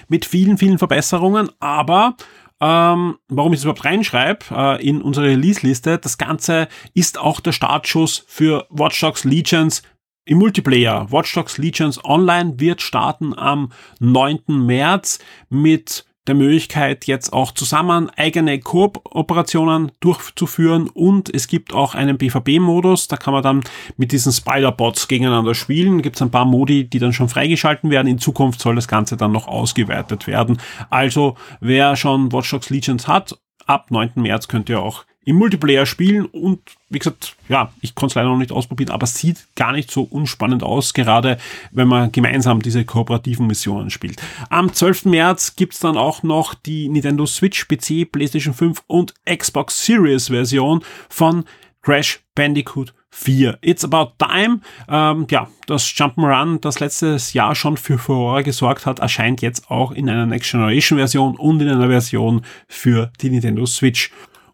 mit 0.09 0.25
vielen, 0.25 0.57
vielen 0.57 0.79
Verbesserungen, 0.79 1.51
aber 1.61 2.17
ähm, 2.63 3.19
warum 3.29 3.53
ich 3.53 3.59
es 3.59 3.65
überhaupt 3.65 3.85
reinschreibe 3.85 4.45
äh, 4.53 4.87
in 4.87 5.03
unsere 5.03 5.27
Release-Liste. 5.27 5.99
Das 5.99 6.17
Ganze 6.17 6.69
ist 6.95 7.19
auch 7.19 7.41
der 7.41 7.51
Startschuss 7.51 8.25
für 8.29 8.67
Watch 8.71 9.01
Dogs 9.01 9.25
Legions 9.25 9.83
im 10.25 10.39
Multiplayer. 10.39 11.11
Watch 11.11 11.35
Dogs 11.35 11.59
Legions 11.59 12.03
Online 12.05 12.61
wird 12.61 12.81
starten 12.81 13.37
am 13.37 13.73
9. 13.99 14.43
März 14.47 15.19
mit 15.49 16.07
der 16.29 16.37
Möglichkeit, 16.37 17.07
jetzt 17.07 17.33
auch 17.33 17.51
zusammen 17.53 18.09
eigene 18.11 18.61
Kooperationen 18.61 19.91
durchzuführen 20.01 20.89
und 20.89 21.35
es 21.35 21.49
gibt 21.49 21.75
auch 21.75 21.95
einen 21.95 22.17
PvP-Modus, 22.17 23.09
da 23.09 23.17
kann 23.17 23.35
man 23.35 23.43
dann 23.43 23.65
mit 23.97 24.13
diesen 24.13 24.33
Spider-Bots 24.33 25.09
gegeneinander 25.09 25.55
spielen. 25.55 26.01
Gibt 26.01 26.17
es 26.17 26.23
ein 26.23 26.31
paar 26.31 26.45
Modi, 26.45 26.89
die 26.89 27.01
dann 27.01 27.13
schon 27.13 27.29
freigeschalten 27.29 27.91
werden. 27.91 28.07
In 28.07 28.19
Zukunft 28.19 28.61
soll 28.61 28.77
das 28.77 28.87
Ganze 28.87 29.17
dann 29.17 29.33
noch 29.33 29.49
ausgeweitet 29.49 30.27
werden. 30.27 30.59
Also 30.91 31.37
wer 31.61 31.97
schon 31.97 32.33
Watch 32.33 32.51
Dogs 32.51 32.71
Legions 32.71 33.09
hat, 33.09 33.39
ab 33.67 33.91
9. 33.91 34.13
März 34.17 34.49
könnt 34.49 34.69
ihr 34.69 34.81
auch 34.81 35.05
im 35.25 35.37
Multiplayer 35.37 35.87
spielen 35.87 36.27
und 36.27 36.61
wie 36.89 36.99
gesagt, 36.99 37.37
ja, 37.49 37.73
ich 37.81 37.95
konnte 37.95 38.13
es 38.13 38.15
leider 38.17 38.29
noch 38.29 38.39
nicht 38.39 38.53
ausprobieren, 38.53 38.91
aber 38.91 39.07
sieht 39.07 39.47
gar 39.55 39.73
nicht 39.73 39.91
so 39.91 40.03
unspannend 40.03 40.63
aus, 40.63 40.95
gerade 40.95 41.39
wenn 41.71 41.89
man 41.89 42.13
gemeinsam 42.13 42.61
diese 42.61 42.85
kooperativen 42.85 43.47
Missionen 43.47 43.91
spielt. 43.91 44.21
Am 44.51 44.73
12. 44.73 45.07
März 45.07 45.57
gibt's 45.57 45.81
dann 45.81 45.97
auch 45.97 46.23
noch 46.23 46.55
die 46.55 46.89
Nintendo 46.89 47.27
Switch, 47.27 47.67
PC, 47.69 48.11
PlayStation 48.11 48.55
5 48.55 48.83
und 48.87 49.15
Xbox 49.25 49.85
Series 49.85 50.29
Version 50.29 50.83
von 51.09 51.45
Crash 51.83 52.21
Bandicoot 52.35 52.93
4. 53.11 53.59
It's 53.61 53.85
About 53.85 54.13
Time. 54.19 54.61
Ähm, 54.89 55.27
ja, 55.31 55.49
das 55.67 55.85
Jump'n'Run, 55.85 56.61
das 56.61 56.81
letztes 56.81 57.35
Jahr 57.35 57.55
schon 57.55 57.77
für 57.77 57.99
Furore 57.99 58.43
gesorgt 58.43 58.87
hat, 58.87 58.99
erscheint 59.01 59.43
jetzt 59.43 59.71
auch 59.71 59.93
in 59.93 60.09
einer 60.09 60.27
Next 60.27 60.51
Generation 60.51 60.99
Version 60.99 61.37
und 61.37 61.61
in 61.61 61.69
einer 61.69 61.89
Version 61.89 62.43
für 62.69 63.13
die 63.21 63.31
Nintendo 63.31 63.67
Switch. 63.67 64.11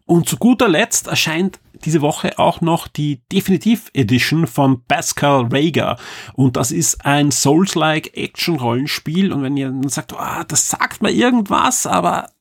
Und 0.09 0.27
zu 0.27 0.37
guter 0.37 0.67
Letzt 0.67 1.05
erscheint 1.05 1.59
diese 1.85 2.01
Woche 2.01 2.39
auch 2.39 2.61
noch 2.61 2.87
die 2.87 3.21
Definitiv 3.31 3.91
Edition 3.93 4.47
von 4.47 4.83
Pascal 4.87 5.47
Rager. 5.51 5.97
Und 6.33 6.57
das 6.57 6.71
ist 6.71 7.05
ein 7.05 7.29
Souls-like 7.29 8.17
Action-Rollenspiel. 8.17 9.31
Und 9.31 9.43
wenn 9.43 9.55
ihr 9.55 9.67
dann 9.67 9.87
sagt, 9.87 10.13
oh, 10.13 10.43
das 10.47 10.67
sagt 10.67 11.03
mir 11.03 11.11
irgendwas, 11.11 11.85
aber 11.85 12.31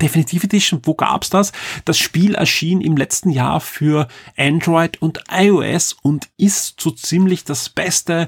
Definitive 0.00 0.46
Edition, 0.46 0.80
wo 0.84 0.94
gab's 0.94 1.28
das? 1.28 1.52
Das 1.84 1.98
Spiel 1.98 2.34
erschien 2.34 2.80
im 2.80 2.96
letzten 2.96 3.28
Jahr 3.28 3.60
für 3.60 4.08
Android 4.38 5.02
und 5.02 5.22
iOS 5.30 5.98
und 6.00 6.30
ist 6.38 6.80
so 6.80 6.92
ziemlich 6.92 7.44
das 7.44 7.68
beste 7.68 8.24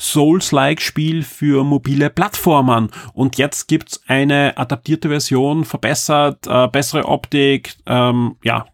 Souls-like-Spiel 0.00 1.22
für 1.22 1.62
mobile 1.62 2.10
Plattformen. 2.10 2.90
Und 3.12 3.36
jetzt 3.36 3.68
gibt's 3.68 4.00
eine 4.08 4.56
adaptierte 4.56 5.08
Version, 5.08 5.64
verbessert, 5.64 6.46
äh, 6.46 6.68
bessere 6.68 7.04
Optik, 7.04 7.74
ähm, 7.86 8.36
ja, 8.42 8.66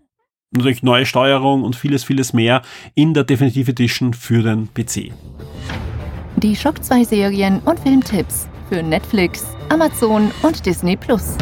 natürlich 0.52 0.82
neue 0.82 1.04
Steuerung 1.04 1.64
und 1.64 1.76
vieles, 1.76 2.04
vieles 2.04 2.32
mehr 2.32 2.62
in 2.94 3.12
der 3.12 3.24
Definitive 3.24 3.70
Edition 3.70 4.14
für 4.14 4.42
den 4.42 4.68
PC. 4.72 5.12
Die 6.36 6.54
Shock 6.54 6.82
2 6.84 7.04
Serien 7.04 7.60
und 7.60 7.80
Filmtipps 7.80 8.48
für 8.68 8.82
Netflix, 8.82 9.46
Amazon 9.68 10.30
und 10.42 10.64
Disney 10.64 10.96
Plus. 10.96 11.36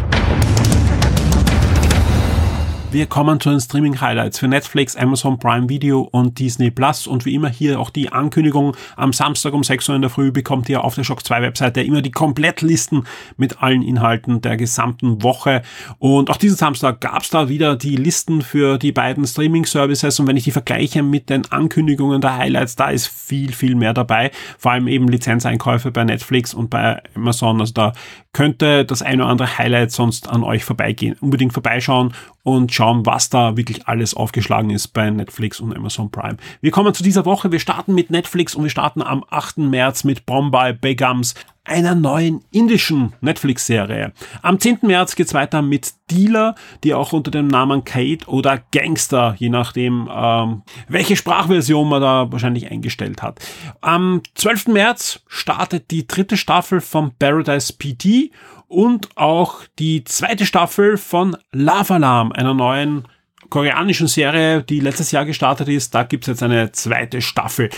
Wir 2.95 3.07
kommen 3.07 3.41
zu 3.41 3.51
den 3.51 3.59
Streaming-Highlights 3.59 4.39
für 4.39 4.47
Netflix, 4.47 4.95
Amazon 4.95 5.37
Prime 5.41 5.69
Video 5.69 6.03
und 6.13 6.39
Disney 6.39 6.71
Plus. 6.71 7.09
Und 7.09 7.25
wie 7.25 7.35
immer 7.35 7.49
hier 7.49 7.81
auch 7.81 7.91
die 7.91 8.13
Ankündigung. 8.13 8.77
Am 8.95 9.13
Samstag 9.13 9.53
um 9.53 9.65
6 9.65 9.89
Uhr 9.89 9.97
in 9.97 10.03
der 10.03 10.13
Früh 10.13 10.31
bekommt 10.31 10.69
ihr 10.69 10.85
auf 10.85 10.95
der 10.95 11.03
Shock 11.03 11.25
2 11.25 11.43
Webseite 11.43 11.83
immer 11.83 12.03
die 12.03 12.13
Komplettlisten 12.13 13.03
mit 13.37 13.61
allen 13.61 13.83
Inhalten 13.83 14.43
der 14.43 14.57
gesamten 14.57 15.25
Woche. 15.25 15.63
Und 15.99 16.31
auch 16.31 16.37
diesen 16.37 16.57
Samstag 16.57 17.01
gab 17.01 17.23
es 17.23 17.31
da 17.31 17.49
wieder 17.49 17.75
die 17.75 17.97
Listen 17.97 18.43
für 18.43 18.79
die 18.79 18.93
beiden 18.93 19.27
Streaming-Services. 19.27 20.21
Und 20.21 20.29
wenn 20.29 20.37
ich 20.37 20.45
die 20.45 20.53
vergleiche 20.53 21.03
mit 21.03 21.31
den 21.31 21.51
Ankündigungen 21.51 22.21
der 22.21 22.37
Highlights, 22.37 22.77
da 22.77 22.91
ist 22.91 23.09
viel, 23.09 23.53
viel 23.53 23.75
mehr 23.75 23.93
dabei. 23.93 24.31
Vor 24.57 24.71
allem 24.71 24.87
eben 24.87 25.09
Lizenzeinkäufe 25.09 25.91
bei 25.91 26.05
Netflix 26.05 26.55
und 26.55 26.71
bei 26.71 27.03
Amazon. 27.17 27.59
Also 27.59 27.73
da 27.73 27.93
könnte 28.33 28.85
das 28.85 29.03
eine 29.03 29.25
oder 29.25 29.33
andere 29.33 29.59
Highlight 29.59 29.91
sonst 29.91 30.29
an 30.29 30.45
euch 30.45 30.65
vorbeigehen. 30.65 31.17
Unbedingt 31.21 31.55
vorbeischauen 31.55 32.15
und 32.45 32.73
schauen, 32.73 33.05
was 33.07 33.31
da 33.31 33.57
wirklich 33.57 33.89
alles 33.89 34.15
aufgeschlagen 34.15 34.71
ist 34.71 34.89
bei 34.89 35.11
Netflix 35.11 35.61
und 35.61 35.75
Amazon 35.75 36.11
Prime. 36.11 36.37
Wir 36.61 36.71
kommen 36.71 36.95
zu 36.95 37.03
dieser 37.03 37.25
Woche. 37.25 37.51
Wir 37.51 37.59
starten 37.59 37.95
mit 37.95 38.11
Netflix 38.11 38.55
und 38.55 38.63
wir 38.63 38.71
starten 38.71 39.03
am 39.03 39.25
8. 39.29 39.59
März 39.59 40.05
mit 40.05 40.27
Bombay 40.27 40.75
Begums, 40.75 41.35
einer 41.65 41.95
neuen 41.95 42.45
indischen 42.51 43.15
Netflix-Serie. 43.21 44.13
Am 44.43 44.61
10. 44.61 44.81
März 44.83 45.17
geht's 45.17 45.35
weiter 45.35 45.63
mit 45.63 45.95
Dealer, 46.11 46.55
die 46.85 46.95
auch 46.95 47.13
unter 47.13 47.31
dem 47.31 47.47
Namen 47.47 47.85
Kate 47.85 48.27
oder 48.27 48.63
Gangster, 48.73 49.35
je 49.39 49.49
nachdem, 49.49 50.09
ähm, 50.15 50.63
welche 50.89 51.17
Sprachversion 51.17 51.89
man 51.89 52.03
da 52.03 52.31
wahrscheinlich 52.31 52.71
eingestellt 52.71 53.23
hat. 53.23 53.41
Am 53.81 54.23
12. 54.35 54.69
März 54.69 55.21
startet 55.27 55.91
die 55.91 56.07
dritte 56.07 56.37
Staffel 56.37 56.81
von 56.81 57.13
Paradise 57.19 57.73
PT 57.73 58.31
und 58.69 59.17
auch 59.17 59.63
die 59.79 60.05
zweite 60.05 60.47
Staffel 60.47 60.97
von 60.99 61.37
Lava 61.53 61.95
Alarm, 61.95 62.33
einer 62.33 62.55
neuen 62.55 63.09
koreanischen 63.49 64.09
Serie, 64.09 64.63
die 64.63 64.81
letztes 64.81 65.13
Jahr 65.13 65.25
gestartet 65.25 65.69
ist. 65.69 65.95
Da 65.95 66.03
gibt's 66.03 66.27
jetzt 66.27 66.43
eine 66.43 66.73
zweite 66.73 67.23
Staffel. 67.23 67.71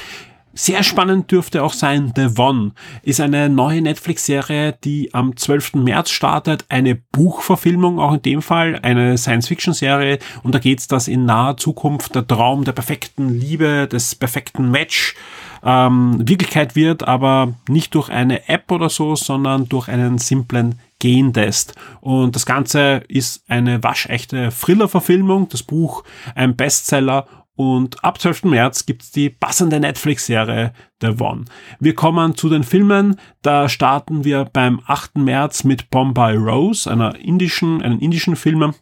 Sehr 0.58 0.82
spannend 0.82 1.30
dürfte 1.30 1.62
auch 1.62 1.74
sein 1.74 2.14
The 2.16 2.30
One. 2.38 2.72
Ist 3.02 3.20
eine 3.20 3.50
neue 3.50 3.82
Netflix-Serie, 3.82 4.72
die 4.82 5.12
am 5.12 5.36
12. 5.36 5.74
März 5.74 6.08
startet. 6.08 6.64
Eine 6.70 6.94
Buchverfilmung 6.94 8.00
auch 8.00 8.14
in 8.14 8.22
dem 8.22 8.40
Fall, 8.40 8.78
eine 8.80 9.18
Science-Fiction-Serie. 9.18 10.18
Und 10.42 10.54
da 10.54 10.58
geht's, 10.58 10.88
dass 10.88 11.08
in 11.08 11.26
naher 11.26 11.58
Zukunft 11.58 12.14
der 12.14 12.26
Traum 12.26 12.64
der 12.64 12.72
perfekten 12.72 13.28
Liebe, 13.28 13.86
des 13.86 14.14
perfekten 14.14 14.70
Match 14.70 15.14
ähm, 15.62 16.26
Wirklichkeit 16.26 16.74
wird, 16.74 17.06
aber 17.06 17.52
nicht 17.68 17.94
durch 17.94 18.08
eine 18.08 18.48
App 18.48 18.72
oder 18.72 18.88
so, 18.88 19.14
sondern 19.14 19.68
durch 19.68 19.88
einen 19.88 20.16
simplen 20.16 20.80
Gentest. 21.00 21.74
Und 22.00 22.34
das 22.34 22.46
Ganze 22.46 23.02
ist 23.08 23.44
eine 23.46 23.82
waschechte 23.82 24.48
Thriller-Verfilmung, 24.48 25.50
das 25.50 25.62
Buch 25.62 26.02
ein 26.34 26.56
Bestseller 26.56 27.26
und 27.56 28.04
ab 28.04 28.20
12. 28.20 28.44
März 28.44 28.86
gibt's 28.86 29.10
die 29.10 29.30
passende 29.30 29.80
Netflix-Serie 29.80 30.72
The 31.00 31.14
One. 31.18 31.46
Wir 31.80 31.94
kommen 31.94 32.36
zu 32.36 32.48
den 32.48 32.62
Filmen. 32.62 33.16
Da 33.42 33.68
starten 33.68 34.24
wir 34.24 34.44
beim 34.44 34.80
8. 34.86 35.16
März 35.16 35.64
mit 35.64 35.90
Bombay 35.90 36.36
Rose, 36.36 36.90
einer 36.90 37.16
indischen, 37.16 37.82
einen 37.82 38.00
indischen 38.00 38.36
Film. 38.36 38.74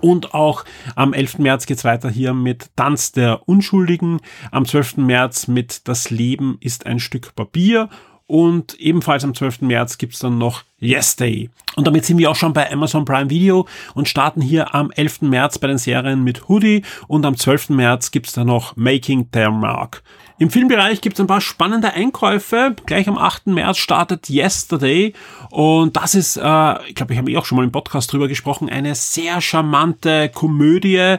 Und 0.00 0.32
auch 0.32 0.64
am 0.96 1.12
11. 1.12 1.38
März 1.38 1.66
geht's 1.66 1.84
weiter 1.84 2.08
hier 2.08 2.32
mit 2.32 2.74
Tanz 2.76 3.12
der 3.12 3.46
Unschuldigen. 3.46 4.20
Am 4.50 4.64
12. 4.64 4.96
März 4.96 5.48
mit 5.48 5.86
Das 5.86 6.10
Leben 6.10 6.56
ist 6.60 6.86
ein 6.86 6.98
Stück 6.98 7.34
Papier. 7.34 7.90
Und 8.32 8.80
ebenfalls 8.80 9.24
am 9.24 9.34
12. 9.34 9.60
März 9.60 9.98
gibt's 9.98 10.20
dann 10.20 10.38
noch 10.38 10.62
Yes 10.78 11.16
Day. 11.16 11.50
Und 11.76 11.86
damit 11.86 12.06
sind 12.06 12.16
wir 12.16 12.30
auch 12.30 12.34
schon 12.34 12.54
bei 12.54 12.72
Amazon 12.72 13.04
Prime 13.04 13.28
Video 13.28 13.68
und 13.92 14.08
starten 14.08 14.40
hier 14.40 14.74
am 14.74 14.90
11. 14.90 15.20
März 15.20 15.58
bei 15.58 15.66
den 15.66 15.76
Serien 15.76 16.24
mit 16.24 16.48
Hoodie 16.48 16.82
und 17.08 17.26
am 17.26 17.36
12. 17.36 17.68
März 17.68 18.10
gibt's 18.10 18.32
dann 18.32 18.46
noch 18.46 18.74
Making 18.74 19.30
Their 19.32 19.50
Mark. 19.50 20.02
Im 20.38 20.50
Filmbereich 20.50 21.00
gibt 21.00 21.16
es 21.16 21.20
ein 21.20 21.26
paar 21.26 21.40
spannende 21.40 21.92
Einkäufe. 21.92 22.74
Gleich 22.86 23.08
am 23.08 23.18
8. 23.18 23.48
März 23.48 23.78
startet 23.78 24.28
Yesterday 24.28 25.12
und 25.50 25.96
das 25.96 26.14
ist, 26.14 26.36
äh, 26.36 26.88
ich 26.88 26.94
glaube, 26.94 27.12
ich 27.12 27.18
habe 27.18 27.30
eh 27.30 27.36
auch 27.36 27.44
schon 27.44 27.56
mal 27.56 27.64
im 27.64 27.72
Podcast 27.72 28.12
drüber 28.12 28.28
gesprochen, 28.28 28.68
eine 28.68 28.94
sehr 28.94 29.40
charmante 29.40 30.30
Komödie, 30.30 31.16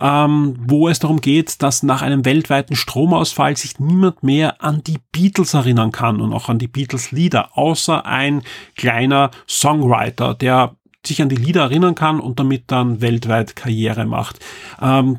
ähm, 0.00 0.56
wo 0.60 0.88
es 0.88 1.00
darum 1.00 1.20
geht, 1.20 1.62
dass 1.62 1.82
nach 1.82 2.02
einem 2.02 2.24
weltweiten 2.24 2.76
Stromausfall 2.76 3.56
sich 3.56 3.80
niemand 3.80 4.22
mehr 4.22 4.62
an 4.62 4.82
die 4.84 4.98
Beatles 5.10 5.54
erinnern 5.54 5.92
kann 5.92 6.20
und 6.20 6.32
auch 6.32 6.48
an 6.48 6.58
die 6.58 6.68
Beatles-Lieder, 6.68 7.56
außer 7.58 8.06
ein 8.06 8.42
kleiner 8.76 9.30
Songwriter, 9.48 10.34
der 10.34 10.76
sich 11.04 11.20
an 11.20 11.28
die 11.28 11.36
Lieder 11.36 11.62
erinnern 11.62 11.94
kann 11.94 12.20
und 12.20 12.38
damit 12.38 12.64
dann 12.68 13.00
weltweit 13.00 13.56
Karriere 13.56 14.06
macht. 14.06 14.38
Ähm, 14.80 15.18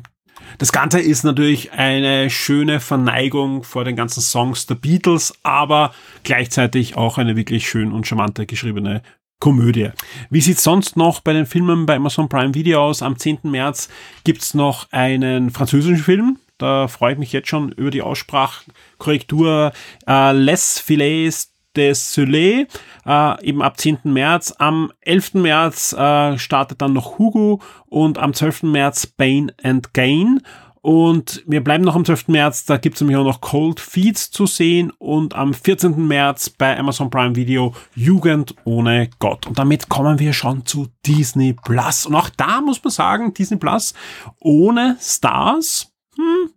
das 0.58 0.72
Ganze 0.72 1.00
ist 1.00 1.24
natürlich 1.24 1.72
eine 1.72 2.30
schöne 2.30 2.80
Verneigung 2.80 3.62
vor 3.62 3.84
den 3.84 3.96
ganzen 3.96 4.20
Songs 4.20 4.66
der 4.66 4.76
Beatles, 4.76 5.34
aber 5.42 5.92
gleichzeitig 6.22 6.96
auch 6.96 7.18
eine 7.18 7.36
wirklich 7.36 7.68
schön 7.68 7.92
und 7.92 8.06
charmante 8.06 8.46
geschriebene 8.46 9.02
Komödie. 9.40 9.90
Wie 10.30 10.40
sieht's 10.40 10.62
sonst 10.62 10.96
noch 10.96 11.20
bei 11.20 11.32
den 11.32 11.46
Filmen 11.46 11.86
bei 11.86 11.96
Amazon 11.96 12.28
Prime 12.28 12.54
Video 12.54 12.82
aus? 12.82 13.02
Am 13.02 13.18
10. 13.18 13.40
März 13.42 13.88
gibt's 14.24 14.54
noch 14.54 14.90
einen 14.90 15.50
französischen 15.50 16.02
Film. 16.02 16.38
Da 16.58 16.88
freue 16.88 17.14
ich 17.14 17.18
mich 17.18 17.32
jetzt 17.32 17.48
schon 17.48 17.72
über 17.72 17.90
die 17.90 18.02
Aussprachkorrektur. 18.02 19.72
Äh, 20.06 20.32
Les 20.32 20.78
Filets 20.78 21.53
des 21.76 22.12
Soleil, 22.12 22.66
äh, 23.06 23.44
eben 23.46 23.62
ab 23.62 23.78
10. 23.78 23.98
März. 24.04 24.54
Am 24.58 24.92
11. 25.00 25.34
März 25.34 25.92
äh, 25.92 26.38
startet 26.38 26.82
dann 26.82 26.92
noch 26.92 27.18
Hugo 27.18 27.60
und 27.86 28.18
am 28.18 28.34
12. 28.34 28.64
März 28.64 29.06
Bane 29.06 29.52
and 29.62 29.92
Gain. 29.94 30.40
Und 30.84 31.42
wir 31.46 31.64
bleiben 31.64 31.82
noch 31.82 31.96
am 31.96 32.04
12. 32.04 32.28
März, 32.28 32.66
da 32.66 32.76
gibt 32.76 32.96
es 32.96 33.00
nämlich 33.00 33.16
auch 33.16 33.24
noch 33.24 33.40
Cold 33.40 33.80
Feeds 33.80 34.30
zu 34.30 34.44
sehen 34.44 34.92
und 34.98 35.34
am 35.34 35.54
14. 35.54 36.06
März 36.06 36.50
bei 36.50 36.78
Amazon 36.78 37.08
Prime 37.08 37.34
Video 37.36 37.74
Jugend 37.94 38.54
ohne 38.64 39.08
Gott. 39.18 39.46
Und 39.46 39.58
damit 39.58 39.88
kommen 39.88 40.18
wir 40.18 40.34
schon 40.34 40.66
zu 40.66 40.88
Disney 41.06 41.54
Plus. 41.54 42.04
Und 42.04 42.14
auch 42.14 42.28
da 42.28 42.60
muss 42.60 42.84
man 42.84 42.90
sagen, 42.90 43.32
Disney 43.32 43.56
Plus 43.56 43.94
ohne 44.40 44.98
Stars, 45.00 45.90
hm, 46.16 46.50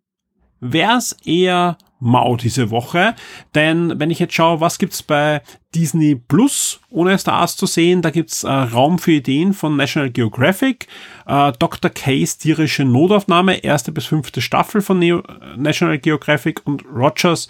wäre 0.59 0.97
es 0.97 1.13
eher 1.23 1.77
mau 1.99 2.35
diese 2.35 2.69
Woche. 2.69 3.15
Denn 3.55 3.99
wenn 3.99 4.11
ich 4.11 4.19
jetzt 4.19 4.33
schaue, 4.33 4.61
was 4.61 4.77
gibt's 4.79 5.03
bei 5.03 5.41
Disney 5.73 6.15
Plus 6.15 6.79
ohne 6.89 7.17
Stars 7.17 7.57
zu 7.57 7.65
sehen, 7.65 8.01
da 8.01 8.09
gibt's 8.09 8.43
äh, 8.43 8.51
Raum 8.51 8.99
für 8.99 9.13
Ideen 9.13 9.53
von 9.53 9.75
National 9.75 10.09
Geographic, 10.09 10.87
äh, 11.25 11.51
Dr. 11.59 11.91
Case 11.91 12.37
tierische 12.37 12.85
Notaufnahme, 12.85 13.57
erste 13.63 13.91
bis 13.91 14.05
fünfte 14.05 14.41
Staffel 14.41 14.81
von 14.81 14.99
Neo 14.99 15.23
National 15.55 15.99
Geographic 15.99 16.65
und 16.65 16.85
Rogers 16.85 17.47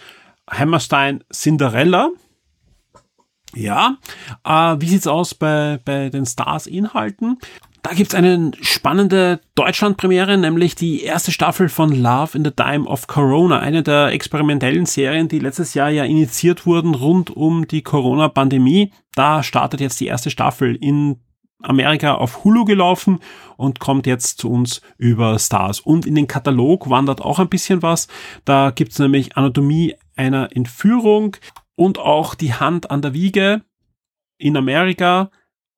Hammerstein 0.49 1.23
Cinderella. 1.31 2.09
Ja, 3.55 3.97
äh, 4.43 4.75
wie 4.79 4.87
sieht's 4.87 5.07
aus 5.07 5.33
bei, 5.33 5.79
bei 5.83 6.09
den 6.09 6.25
Stars-Inhalten? 6.25 7.39
Da 7.87 7.93
gibt's 7.93 8.15
eine 8.15 8.51
spannende 8.59 9.39
Deutschland-Premiere, 9.55 10.37
nämlich 10.37 10.75
die 10.75 11.03
erste 11.03 11.31
Staffel 11.31 11.69
von 11.69 11.89
Love 11.89 12.37
in 12.37 12.43
the 12.43 12.51
Time 12.51 12.85
of 12.85 13.07
Corona, 13.07 13.59
eine 13.59 13.81
der 13.81 14.07
experimentellen 14.07 14.85
Serien, 14.85 15.29
die 15.29 15.39
letztes 15.39 15.73
Jahr 15.73 15.89
ja 15.89 16.03
initiiert 16.03 16.65
wurden 16.65 16.95
rund 16.95 17.29
um 17.29 17.65
die 17.65 17.83
Corona-Pandemie. 17.83 18.91
Da 19.15 19.41
startet 19.41 19.79
jetzt 19.79 20.01
die 20.01 20.07
erste 20.07 20.29
Staffel 20.29 20.75
in 20.75 21.21
Amerika 21.63 22.15
auf 22.15 22.43
Hulu 22.43 22.65
gelaufen 22.65 23.19
und 23.55 23.79
kommt 23.79 24.05
jetzt 24.05 24.39
zu 24.39 24.51
uns 24.51 24.81
über 24.97 25.39
Stars. 25.39 25.79
Und 25.79 26.05
in 26.05 26.15
den 26.15 26.27
Katalog 26.27 26.89
wandert 26.89 27.21
auch 27.21 27.39
ein 27.39 27.47
bisschen 27.47 27.83
was. 27.83 28.09
Da 28.43 28.71
gibt's 28.71 28.99
nämlich 28.99 29.37
Anatomie 29.37 29.95
einer 30.17 30.49
Entführung 30.53 31.37
und 31.75 31.99
auch 31.99 32.35
die 32.35 32.53
Hand 32.53 32.91
an 32.91 33.01
der 33.01 33.13
Wiege 33.13 33.61
in 34.37 34.57
Amerika 34.57 35.31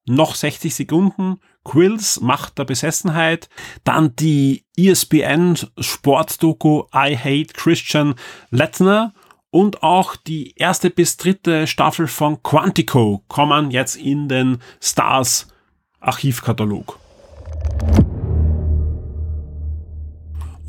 noch 0.08 0.34
60 0.34 0.74
Sekunden, 0.74 1.40
Quills, 1.64 2.22
Macht 2.22 2.58
der 2.58 2.66
Besessenheit. 2.66 3.50
Dann 3.84 4.16
die 4.16 4.66
ESPN 4.78 5.58
Sportdoku 5.80 6.84
I 6.94 7.18
Hate 7.18 7.54
Christian 7.54 8.16
Lettner 8.50 9.14
und 9.52 9.84
auch 9.84 10.16
die 10.16 10.54
erste 10.56 10.90
bis 10.90 11.18
dritte 11.18 11.68
Staffel 11.68 12.08
von 12.08 12.44
Quantico 12.44 13.24
kommen 13.28 13.72
jetzt 13.72 13.96
in 13.96 14.28
den 14.28 14.60
Stars 14.82 15.48
Archivkatalog. 16.00 17.00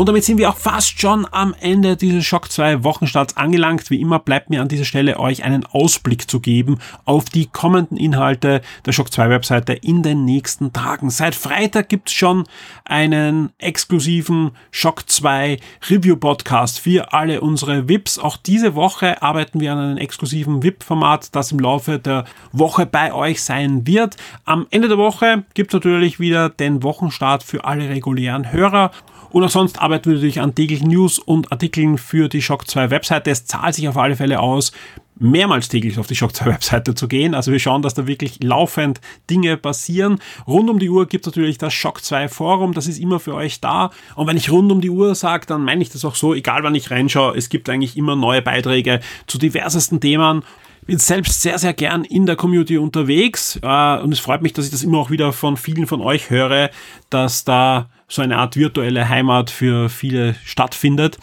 Und 0.01 0.09
damit 0.09 0.25
sind 0.25 0.39
wir 0.39 0.49
auch 0.49 0.57
fast 0.57 0.99
schon 0.99 1.27
am 1.31 1.55
Ende 1.61 1.95
dieses 1.95 2.25
Shock 2.25 2.51
2 2.51 2.85
Wochenstarts 2.85 3.37
angelangt. 3.37 3.91
Wie 3.91 4.01
immer 4.01 4.19
bleibt 4.19 4.49
mir 4.49 4.63
an 4.63 4.69
dieser 4.69 4.87
Stelle 4.87 5.21
euch 5.21 5.45
einen 5.45 5.67
Ausblick 5.67 6.31
zu 6.31 6.41
geben 6.41 6.79
auf 7.05 7.27
die 7.27 7.49
kommenden 7.49 7.99
Inhalte 7.99 8.63
der 8.87 8.93
Shock 8.93 9.13
2 9.13 9.29
Webseite 9.29 9.75
in 9.75 10.03
den 10.03 10.25
nächsten 10.25 10.73
Tagen. 10.73 11.11
Seit 11.11 11.35
Freitag 11.35 11.91
gibt's 11.91 12.15
schon 12.15 12.45
einen 12.87 13.51
exklusiven 13.59 14.53
Shock 14.71 15.07
2 15.07 15.59
Review 15.91 16.17
Podcast 16.17 16.81
für 16.81 17.13
alle 17.13 17.43
unsere 17.43 17.87
VIPs. 17.87 18.19
Auch 18.19 18.39
diese 18.39 18.75
Woche 18.75 19.21
arbeiten 19.21 19.61
wir 19.61 19.73
an 19.73 19.79
einem 19.81 19.99
exklusiven 19.99 20.63
VIP-Format, 20.63 21.37
das 21.37 21.53
im 21.53 21.59
Laufe 21.59 21.99
der 21.99 22.25
Woche 22.53 22.87
bei 22.87 23.13
euch 23.13 23.43
sein 23.43 23.87
wird. 23.87 24.17
Am 24.47 24.67
Ende 24.71 24.89
der 24.89 24.97
Woche 24.97 25.45
gibt's 25.53 25.75
natürlich 25.75 26.19
wieder 26.19 26.49
den 26.49 26.83
Wochenstart 26.83 27.43
für 27.43 27.67
alle 27.67 27.91
regulären 27.91 28.51
Hörer. 28.51 28.93
Und 29.31 29.45
auch 29.45 29.51
sonst 29.51 29.81
arbeiten 29.81 30.07
wir 30.07 30.15
natürlich 30.15 30.41
an 30.41 30.55
täglichen 30.55 30.89
News 30.89 31.19
und 31.19 31.53
Artikeln 31.53 31.99
für 31.99 32.29
die 32.29 32.43
Shock 32.43 32.69
2 32.69 32.91
Webseite. 32.91 33.31
Es 33.31 33.47
zahlt 33.47 33.75
sich 33.75 33.89
auf 33.89 33.97
alle 33.97 34.17
Fälle 34.17 34.41
aus, 34.41 34.73
mehrmals 35.21 35.69
täglich 35.69 35.99
auf 35.99 36.07
die 36.07 36.17
Shock 36.17 36.35
2 36.35 36.47
Webseite 36.51 36.95
zu 36.95 37.07
gehen. 37.07 37.35
Also 37.35 37.53
wir 37.53 37.61
schauen, 37.61 37.83
dass 37.83 37.95
da 37.95 38.07
wirklich 38.07 38.43
laufend 38.43 39.01
Dinge 39.29 39.57
passieren. 39.57 40.19
Rund 40.47 40.69
um 40.69 40.79
die 40.79 40.91
Uhr 40.91 41.07
gibt 41.07 41.27
es 41.27 41.33
natürlich 41.33 41.59
das 41.59 41.73
Shock 41.73 42.03
2 42.03 42.29
Forum, 42.29 42.73
das 42.73 42.89
ist 42.89 42.99
immer 42.99 43.21
für 43.21 43.35
euch 43.35 43.61
da. 43.61 43.91
Und 44.17 44.27
wenn 44.27 44.37
ich 44.37 44.51
rund 44.51 44.73
um 44.73 44.81
die 44.81 44.91
Uhr 44.91 45.15
sage, 45.15 45.47
dann 45.47 45.63
meine 45.63 45.83
ich 45.83 45.91
das 45.91 46.05
auch 46.05 46.17
so, 46.17 46.35
egal 46.35 46.63
wann 46.65 46.75
ich 46.75 46.91
reinschaue, 46.91 47.37
es 47.37 47.49
gibt 47.49 47.69
eigentlich 47.69 47.97
immer 47.97 48.17
neue 48.17 48.43
Beiträge 48.43 49.01
zu 49.27 49.39
diversesten 49.39 50.01
Themen 50.01 50.43
bin 50.87 50.99
selbst 50.99 51.43
sehr, 51.43 51.59
sehr 51.59 51.73
gern 51.73 52.05
in 52.05 52.27
der 52.27 52.37
Community 52.37 52.77
unterwegs 52.77 53.61
äh, 53.63 53.99
und 53.99 54.13
es 54.13 54.19
freut 54.19 54.43
mich, 54.43 54.55
dass 54.55 54.65
ich 54.65 54.71
das 54.71 54.83
immer 54.83 54.99
auch 54.99 55.11
wieder 55.11 55.33
von 55.33 55.57
vielen 55.57 55.87
von 55.87 56.01
euch 56.01 56.31
höre, 56.31 56.71
dass 57.11 57.45
da 57.45 57.89
so 58.09 58.23
eine 58.23 58.39
Art 58.39 58.57
virtuelle 58.57 59.09
Heimat 59.09 59.51
für 59.51 59.89
viele 59.89 60.35
stattfindet. 60.45 61.19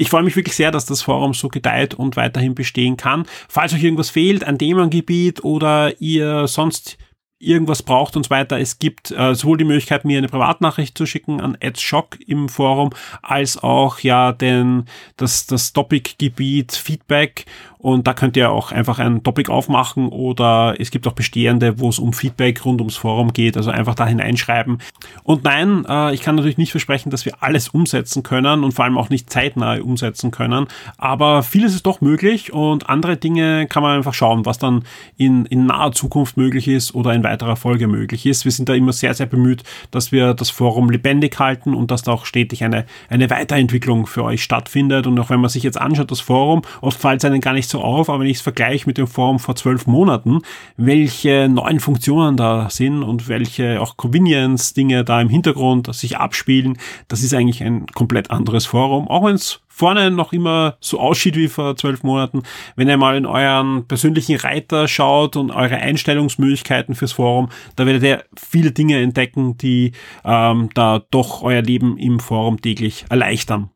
Ich 0.00 0.08
freue 0.08 0.22
mich 0.22 0.34
wirklich 0.34 0.56
sehr, 0.56 0.70
dass 0.70 0.86
das 0.86 1.02
Forum 1.02 1.34
so 1.34 1.48
gedeiht 1.48 1.92
und 1.92 2.16
weiterhin 2.16 2.54
bestehen 2.54 2.96
kann. 2.96 3.26
Falls 3.50 3.74
euch 3.74 3.84
irgendwas 3.84 4.08
fehlt, 4.08 4.44
ein 4.44 4.58
Themengebiet 4.58 5.44
oder 5.44 6.00
ihr 6.00 6.48
sonst 6.48 6.96
irgendwas 7.38 7.82
braucht 7.82 8.16
und 8.16 8.24
so 8.24 8.30
weiter. 8.30 8.58
Es 8.58 8.78
gibt 8.78 9.10
äh, 9.10 9.34
sowohl 9.34 9.58
die 9.58 9.64
Möglichkeit, 9.64 10.06
mir 10.06 10.16
eine 10.16 10.28
Privatnachricht 10.28 10.96
zu 10.96 11.04
schicken 11.04 11.42
an 11.42 11.56
AdsShock 11.62 12.18
im 12.26 12.48
Forum, 12.48 12.90
als 13.20 13.62
auch 13.62 13.98
ja 13.98 14.32
den, 14.32 14.86
das, 15.18 15.46
das 15.46 15.74
Topic-Gebiet 15.74 16.72
Feedback 16.72 17.44
und 17.82 18.06
da 18.06 18.14
könnt 18.14 18.36
ihr 18.36 18.50
auch 18.50 18.72
einfach 18.72 18.98
ein 18.98 19.22
Topic 19.22 19.50
aufmachen 19.50 20.08
oder 20.08 20.74
es 20.78 20.90
gibt 20.90 21.06
auch 21.06 21.12
bestehende, 21.12 21.78
wo 21.78 21.88
es 21.88 21.98
um 21.98 22.12
Feedback 22.12 22.64
rund 22.64 22.80
ums 22.80 22.96
Forum 22.96 23.32
geht, 23.32 23.56
also 23.56 23.70
einfach 23.70 23.94
da 23.94 24.06
hineinschreiben. 24.06 24.78
Und 25.22 25.44
nein, 25.44 25.84
äh, 25.88 26.14
ich 26.14 26.20
kann 26.20 26.36
natürlich 26.36 26.58
nicht 26.58 26.72
versprechen, 26.72 27.10
dass 27.10 27.24
wir 27.24 27.42
alles 27.42 27.68
umsetzen 27.68 28.22
können 28.22 28.64
und 28.64 28.72
vor 28.72 28.84
allem 28.84 28.98
auch 28.98 29.08
nicht 29.08 29.30
zeitnah 29.30 29.80
umsetzen 29.80 30.30
können, 30.30 30.66
aber 30.98 31.42
vieles 31.42 31.74
ist 31.74 31.86
doch 31.86 32.00
möglich 32.00 32.52
und 32.52 32.88
andere 32.88 33.16
Dinge 33.16 33.66
kann 33.66 33.82
man 33.82 33.96
einfach 33.96 34.14
schauen, 34.14 34.44
was 34.44 34.58
dann 34.58 34.84
in, 35.16 35.46
in 35.46 35.66
naher 35.66 35.92
Zukunft 35.92 36.36
möglich 36.36 36.68
ist 36.68 36.94
oder 36.94 37.14
in 37.14 37.24
weiterer 37.24 37.56
Folge 37.56 37.86
möglich 37.86 38.26
ist. 38.26 38.44
Wir 38.44 38.52
sind 38.52 38.68
da 38.68 38.74
immer 38.74 38.92
sehr, 38.92 39.14
sehr 39.14 39.26
bemüht, 39.26 39.62
dass 39.90 40.12
wir 40.12 40.34
das 40.34 40.50
Forum 40.50 40.90
lebendig 40.90 41.38
halten 41.38 41.74
und 41.74 41.90
dass 41.90 42.02
da 42.02 42.12
auch 42.12 42.26
stetig 42.26 42.64
eine, 42.64 42.84
eine 43.08 43.30
Weiterentwicklung 43.30 44.06
für 44.06 44.24
euch 44.24 44.42
stattfindet. 44.42 45.06
Und 45.06 45.18
auch 45.18 45.30
wenn 45.30 45.40
man 45.40 45.50
sich 45.50 45.62
jetzt 45.62 45.80
anschaut, 45.80 46.10
das 46.10 46.20
Forum, 46.20 46.62
oft 46.80 47.00
fällt 47.00 47.22
es 47.22 47.24
einem 47.24 47.40
gar 47.40 47.52
nicht 47.52 47.69
so 47.70 47.80
auf, 47.80 48.08
aber 48.08 48.20
wenn 48.20 48.26
ich 48.26 48.38
es 48.38 48.42
vergleiche 48.42 48.86
mit 48.86 48.98
dem 48.98 49.06
Forum 49.06 49.38
vor 49.38 49.56
zwölf 49.56 49.86
Monaten, 49.86 50.40
welche 50.76 51.48
neuen 51.48 51.80
Funktionen 51.80 52.36
da 52.36 52.68
sind 52.70 53.02
und 53.02 53.28
welche 53.28 53.80
auch 53.80 53.96
Convenience-Dinge 53.96 55.04
da 55.04 55.20
im 55.20 55.28
Hintergrund 55.28 55.94
sich 55.94 56.18
abspielen, 56.18 56.78
das 57.08 57.22
ist 57.22 57.34
eigentlich 57.34 57.62
ein 57.62 57.86
komplett 57.86 58.30
anderes 58.30 58.66
Forum, 58.66 59.08
auch 59.08 59.24
wenn 59.24 59.34
es 59.34 59.60
vorne 59.68 60.10
noch 60.10 60.34
immer 60.34 60.76
so 60.80 61.00
aussieht 61.00 61.36
wie 61.36 61.48
vor 61.48 61.74
zwölf 61.74 62.02
Monaten. 62.02 62.42
Wenn 62.76 62.88
ihr 62.88 62.98
mal 62.98 63.16
in 63.16 63.24
euren 63.24 63.86
persönlichen 63.88 64.36
Reiter 64.36 64.86
schaut 64.88 65.36
und 65.36 65.50
eure 65.50 65.76
Einstellungsmöglichkeiten 65.76 66.94
fürs 66.94 67.12
Forum, 67.12 67.48
da 67.76 67.86
werdet 67.86 68.02
ihr 68.02 68.24
viele 68.36 68.72
Dinge 68.72 69.00
entdecken, 69.00 69.56
die 69.56 69.92
ähm, 70.22 70.68
da 70.74 71.02
doch 71.10 71.42
euer 71.42 71.62
Leben 71.62 71.96
im 71.96 72.20
Forum 72.20 72.60
täglich 72.60 73.06
erleichtern. 73.08 73.70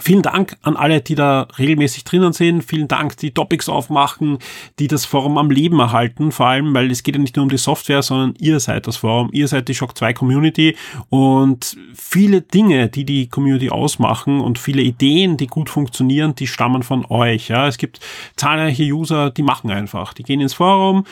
Vielen 0.00 0.22
Dank 0.22 0.56
an 0.62 0.76
alle, 0.76 1.00
die 1.00 1.14
da 1.14 1.48
regelmäßig 1.58 2.04
drinnen 2.04 2.32
sind. 2.32 2.62
Vielen 2.62 2.88
Dank, 2.88 3.16
die 3.16 3.32
Topics 3.32 3.68
aufmachen, 3.68 4.38
die 4.78 4.86
das 4.86 5.04
Forum 5.04 5.38
am 5.38 5.50
Leben 5.50 5.80
erhalten. 5.80 6.32
Vor 6.32 6.46
allem, 6.46 6.74
weil 6.74 6.90
es 6.90 7.02
geht 7.02 7.16
ja 7.16 7.20
nicht 7.20 7.36
nur 7.36 7.42
um 7.44 7.48
die 7.48 7.58
Software, 7.58 8.02
sondern 8.02 8.34
ihr 8.38 8.60
seid 8.60 8.86
das 8.86 8.98
Forum. 8.98 9.30
Ihr 9.32 9.48
seid 9.48 9.68
die 9.68 9.74
Shock 9.74 9.96
2 9.98 10.12
Community 10.12 10.76
und 11.08 11.76
viele 11.94 12.42
Dinge, 12.42 12.88
die 12.88 13.04
die 13.04 13.28
Community 13.28 13.70
ausmachen 13.70 14.40
und 14.40 14.58
viele 14.58 14.82
Ideen, 14.82 15.36
die 15.36 15.46
gut 15.46 15.70
funktionieren, 15.70 16.34
die 16.34 16.46
stammen 16.46 16.82
von 16.82 17.04
euch. 17.08 17.48
Ja, 17.48 17.66
es 17.66 17.78
gibt 17.78 18.00
zahlreiche 18.36 18.84
User, 18.84 19.30
die 19.30 19.42
machen 19.42 19.70
einfach. 19.70 20.14
Die 20.14 20.22
gehen 20.22 20.40
ins 20.40 20.54
Forum, 20.54 21.04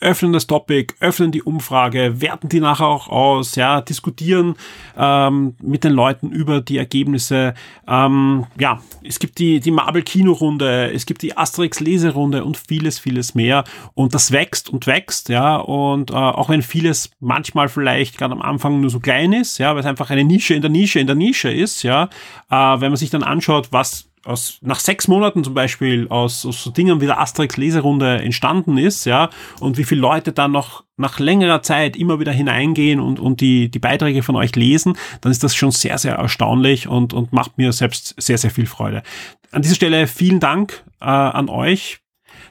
öffnen 0.00 0.32
das 0.32 0.46
Topic, 0.46 0.94
öffnen 1.00 1.30
die 1.30 1.42
Umfrage, 1.42 2.20
werten 2.20 2.48
die 2.48 2.60
nachher 2.60 2.86
auch 2.86 3.08
aus, 3.08 3.54
ja, 3.54 3.80
diskutieren 3.80 4.54
ähm, 4.96 5.54
mit 5.62 5.84
den 5.84 5.92
Leuten 5.92 6.30
über 6.30 6.60
die 6.60 6.78
Ergebnisse. 6.78 7.54
Ähm, 7.86 8.46
ja, 8.58 8.80
es 9.04 9.18
gibt 9.18 9.38
die, 9.38 9.60
die 9.60 9.70
Marvel-Kino-Runde, 9.70 10.92
es 10.92 11.06
gibt 11.06 11.22
die 11.22 11.36
Asterix-Leserunde 11.36 12.44
und 12.44 12.56
vieles, 12.56 12.98
vieles 12.98 13.34
mehr. 13.34 13.64
Und 13.94 14.14
das 14.14 14.32
wächst 14.32 14.70
und 14.70 14.86
wächst, 14.86 15.28
ja. 15.28 15.56
Und 15.56 16.10
äh, 16.10 16.14
auch 16.14 16.48
wenn 16.48 16.62
vieles 16.62 17.10
manchmal 17.20 17.68
vielleicht 17.68 18.18
gerade 18.18 18.32
am 18.32 18.42
Anfang 18.42 18.80
nur 18.80 18.90
so 18.90 19.00
klein 19.00 19.32
ist, 19.32 19.58
ja, 19.58 19.72
weil 19.74 19.80
es 19.80 19.86
einfach 19.86 20.10
eine 20.10 20.24
Nische 20.24 20.54
in 20.54 20.62
der 20.62 20.70
Nische 20.70 20.98
in 20.98 21.06
der 21.06 21.16
Nische 21.16 21.50
ist, 21.50 21.82
ja, 21.82 22.04
äh, 22.50 22.56
wenn 22.56 22.90
man 22.90 22.96
sich 22.96 23.10
dann 23.10 23.22
anschaut, 23.22 23.68
was 23.70 24.09
aus, 24.24 24.58
nach 24.60 24.80
sechs 24.80 25.08
Monaten 25.08 25.44
zum 25.44 25.54
Beispiel 25.54 26.08
aus, 26.08 26.44
aus 26.44 26.62
so 26.62 26.70
Dingen 26.70 27.00
wie 27.00 27.06
der 27.06 27.20
Asterix 27.20 27.56
Leserunde 27.56 28.20
entstanden 28.20 28.78
ist, 28.78 29.04
ja, 29.06 29.30
und 29.60 29.78
wie 29.78 29.84
viele 29.84 30.00
Leute 30.00 30.32
dann 30.32 30.52
noch 30.52 30.84
nach 30.96 31.18
längerer 31.18 31.62
Zeit 31.62 31.96
immer 31.96 32.20
wieder 32.20 32.32
hineingehen 32.32 33.00
und, 33.00 33.18
und 33.18 33.40
die, 33.40 33.70
die 33.70 33.78
Beiträge 33.78 34.22
von 34.22 34.36
euch 34.36 34.54
lesen, 34.54 34.96
dann 35.22 35.32
ist 35.32 35.42
das 35.42 35.54
schon 35.54 35.70
sehr, 35.70 35.96
sehr 35.98 36.16
erstaunlich 36.16 36.88
und, 36.88 37.14
und 37.14 37.32
macht 37.32 37.56
mir 37.56 37.72
selbst 37.72 38.14
sehr, 38.18 38.36
sehr 38.38 38.50
viel 38.50 38.66
Freude. 38.66 39.02
An 39.50 39.62
dieser 39.62 39.74
Stelle 39.74 40.06
vielen 40.06 40.40
Dank 40.40 40.84
äh, 41.00 41.06
an 41.06 41.48
euch 41.48 41.99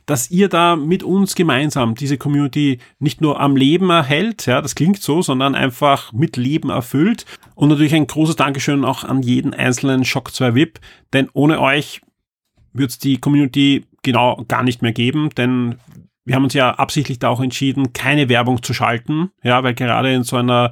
dass 0.06 0.32
ihr 0.32 0.50
da 0.50 0.76
mit 0.76 1.04
uns 1.04 1.36
gemeinsam 1.36 1.96
diese 1.96 2.18
Community 2.18 2.80
nicht 3.00 3.22
nur 3.22 3.40
am 3.40 3.56
Leben 3.56 3.90
erhält, 3.90 4.46
ja, 4.46 4.62
das 4.62 4.76
klingt 4.76 5.02
so, 5.02 5.22
sondern 5.22 5.56
einfach 5.56 6.14
mit 6.14 6.38
Leben 6.38 6.70
erfüllt. 6.70 7.26
Und 7.56 7.70
natürlich 7.70 7.96
ein 7.96 8.08
großes 8.08 8.36
Dankeschön 8.36 8.86
auch 8.86 9.04
an 9.04 9.22
jeden 9.22 9.54
einzelnen 9.54 10.06
Shock 10.06 10.34
2 10.34 10.56
VIP, 10.56 10.80
denn 11.14 11.30
ohne 11.34 11.60
euch 11.60 12.02
wird 12.74 12.92
es 12.92 13.00
die 13.00 13.18
Community 13.18 13.86
genau 14.04 14.44
gar 14.48 14.64
nicht 14.64 14.82
mehr 14.82 14.94
geben, 14.94 15.30
denn 15.32 15.76
wir 16.26 16.36
haben 16.36 16.44
uns 16.44 16.54
ja 16.54 16.72
absichtlich 16.76 17.18
da 17.18 17.30
auch 17.30 17.42
entschieden, 17.42 17.92
keine 17.94 18.30
Werbung 18.30 18.62
zu 18.62 18.74
schalten, 18.74 19.32
ja, 19.42 19.64
weil 19.64 19.74
gerade 19.74 20.14
in 20.14 20.24
so 20.24 20.36
einer 20.36 20.70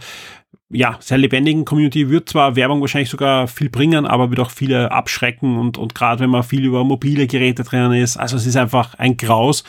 ja, 0.69 0.97
sehr 0.99 1.17
lebendigen 1.17 1.65
Community. 1.65 2.09
Wird 2.09 2.29
zwar 2.29 2.55
Werbung 2.55 2.81
wahrscheinlich 2.81 3.09
sogar 3.09 3.47
viel 3.47 3.69
bringen, 3.69 4.05
aber 4.05 4.29
wird 4.29 4.39
auch 4.39 4.51
viele 4.51 4.91
abschrecken 4.91 5.57
und, 5.57 5.77
und 5.77 5.95
gerade 5.95 6.21
wenn 6.21 6.29
man 6.29 6.43
viel 6.43 6.65
über 6.65 6.83
mobile 6.83 7.27
Geräte 7.27 7.63
drin 7.63 7.91
ist, 7.93 8.17
also 8.17 8.35
es 8.35 8.45
ist 8.45 8.57
einfach 8.57 8.95
ein 8.95 9.17
Graus. 9.17 9.63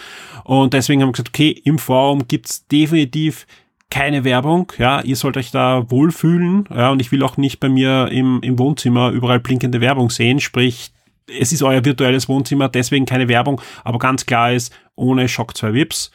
Und 0.44 0.74
deswegen 0.74 1.02
haben 1.02 1.08
wir 1.08 1.12
gesagt, 1.12 1.28
okay, 1.28 1.50
im 1.50 1.78
Forum 1.78 2.26
gibt's 2.26 2.66
definitiv 2.66 3.46
keine 3.90 4.24
Werbung, 4.24 4.70
ja, 4.76 5.00
ihr 5.00 5.16
sollt 5.16 5.38
euch 5.38 5.50
da 5.50 5.90
wohlfühlen, 5.90 6.68
ja, 6.74 6.90
und 6.90 7.00
ich 7.00 7.10
will 7.10 7.22
auch 7.22 7.38
nicht 7.38 7.58
bei 7.58 7.70
mir 7.70 8.08
im, 8.12 8.38
im 8.42 8.58
Wohnzimmer 8.58 9.10
überall 9.10 9.40
blinkende 9.40 9.80
Werbung 9.80 10.10
sehen, 10.10 10.40
sprich, 10.40 10.90
es 11.26 11.52
ist 11.52 11.62
euer 11.62 11.84
virtuelles 11.84 12.28
Wohnzimmer, 12.28 12.68
deswegen 12.68 13.06
keine 13.06 13.28
Werbung, 13.28 13.62
aber 13.84 13.98
ganz 13.98 14.26
klar 14.26 14.52
ist, 14.52 14.74
ohne 14.94 15.26
Shock 15.26 15.56
2 15.56 15.72
Vips 15.72 16.10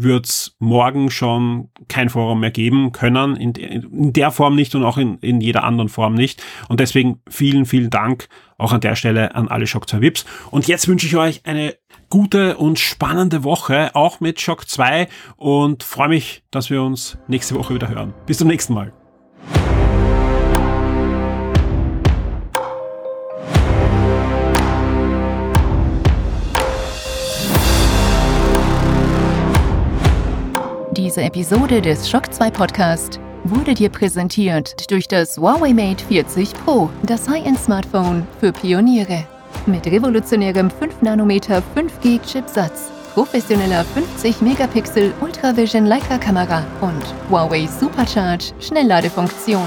wird 0.00 0.26
es 0.26 0.56
morgen 0.60 1.10
schon 1.10 1.70
kein 1.88 2.08
Forum 2.08 2.40
mehr 2.40 2.52
geben 2.52 2.92
können, 2.92 3.36
in, 3.36 3.52
in, 3.52 4.12
der 4.12 4.30
Form 4.30 4.54
nicht 4.54 4.74
und 4.74 4.84
auch 4.84 4.96
in, 4.96 5.18
in 5.18 5.40
jeder 5.40 5.64
anderen 5.64 5.88
Form 5.88 6.14
nicht. 6.14 6.42
Und 6.68 6.80
deswegen 6.80 7.20
vielen, 7.28 7.66
vielen 7.66 7.90
Dank 7.90 8.28
auch 8.58 8.72
an 8.72 8.80
der 8.80 8.94
Stelle 8.94 9.34
an 9.34 9.48
alle 9.48 9.66
Shock 9.66 9.88
2 9.88 10.00
Vips. 10.00 10.24
Und 10.50 10.68
jetzt 10.68 10.86
wünsche 10.88 11.06
ich 11.06 11.16
euch 11.16 11.44
eine 11.44 11.74
gute 12.10 12.56
und 12.56 12.78
spannende 12.78 13.44
Woche, 13.44 13.94
auch 13.94 14.20
mit 14.20 14.40
Shock 14.40 14.68
2 14.68 15.08
und 15.36 15.82
freue 15.82 16.08
mich, 16.08 16.42
dass 16.50 16.70
wir 16.70 16.82
uns 16.82 17.18
nächste 17.26 17.54
Woche 17.56 17.74
wieder 17.74 17.88
hören. 17.88 18.14
Bis 18.26 18.38
zum 18.38 18.48
nächsten 18.48 18.74
Mal. 18.74 18.97
Diese 31.08 31.22
Episode 31.22 31.80
des 31.80 32.06
Shock 32.06 32.34
2 32.34 32.50
Podcast 32.50 33.18
wurde 33.44 33.72
dir 33.72 33.88
präsentiert 33.88 34.90
durch 34.90 35.08
das 35.08 35.38
Huawei 35.38 35.72
Mate 35.72 36.04
40 36.04 36.52
Pro, 36.52 36.90
das 37.02 37.26
High-End-Smartphone 37.26 38.26
für 38.38 38.52
Pioniere. 38.52 39.24
Mit 39.64 39.86
revolutionärem 39.86 40.70
5 40.70 41.00
nm 41.00 41.30
5G 41.30 42.20
Chipsatz, 42.20 42.90
professioneller 43.14 43.86
50 43.86 44.42
Megapixel 44.42 45.14
Ultravision 45.22 45.86
Leica 45.86 46.18
Kamera 46.18 46.62
und 46.82 47.02
Huawei 47.30 47.66
Supercharge 47.66 48.52
Schnellladefunktion. 48.60 49.66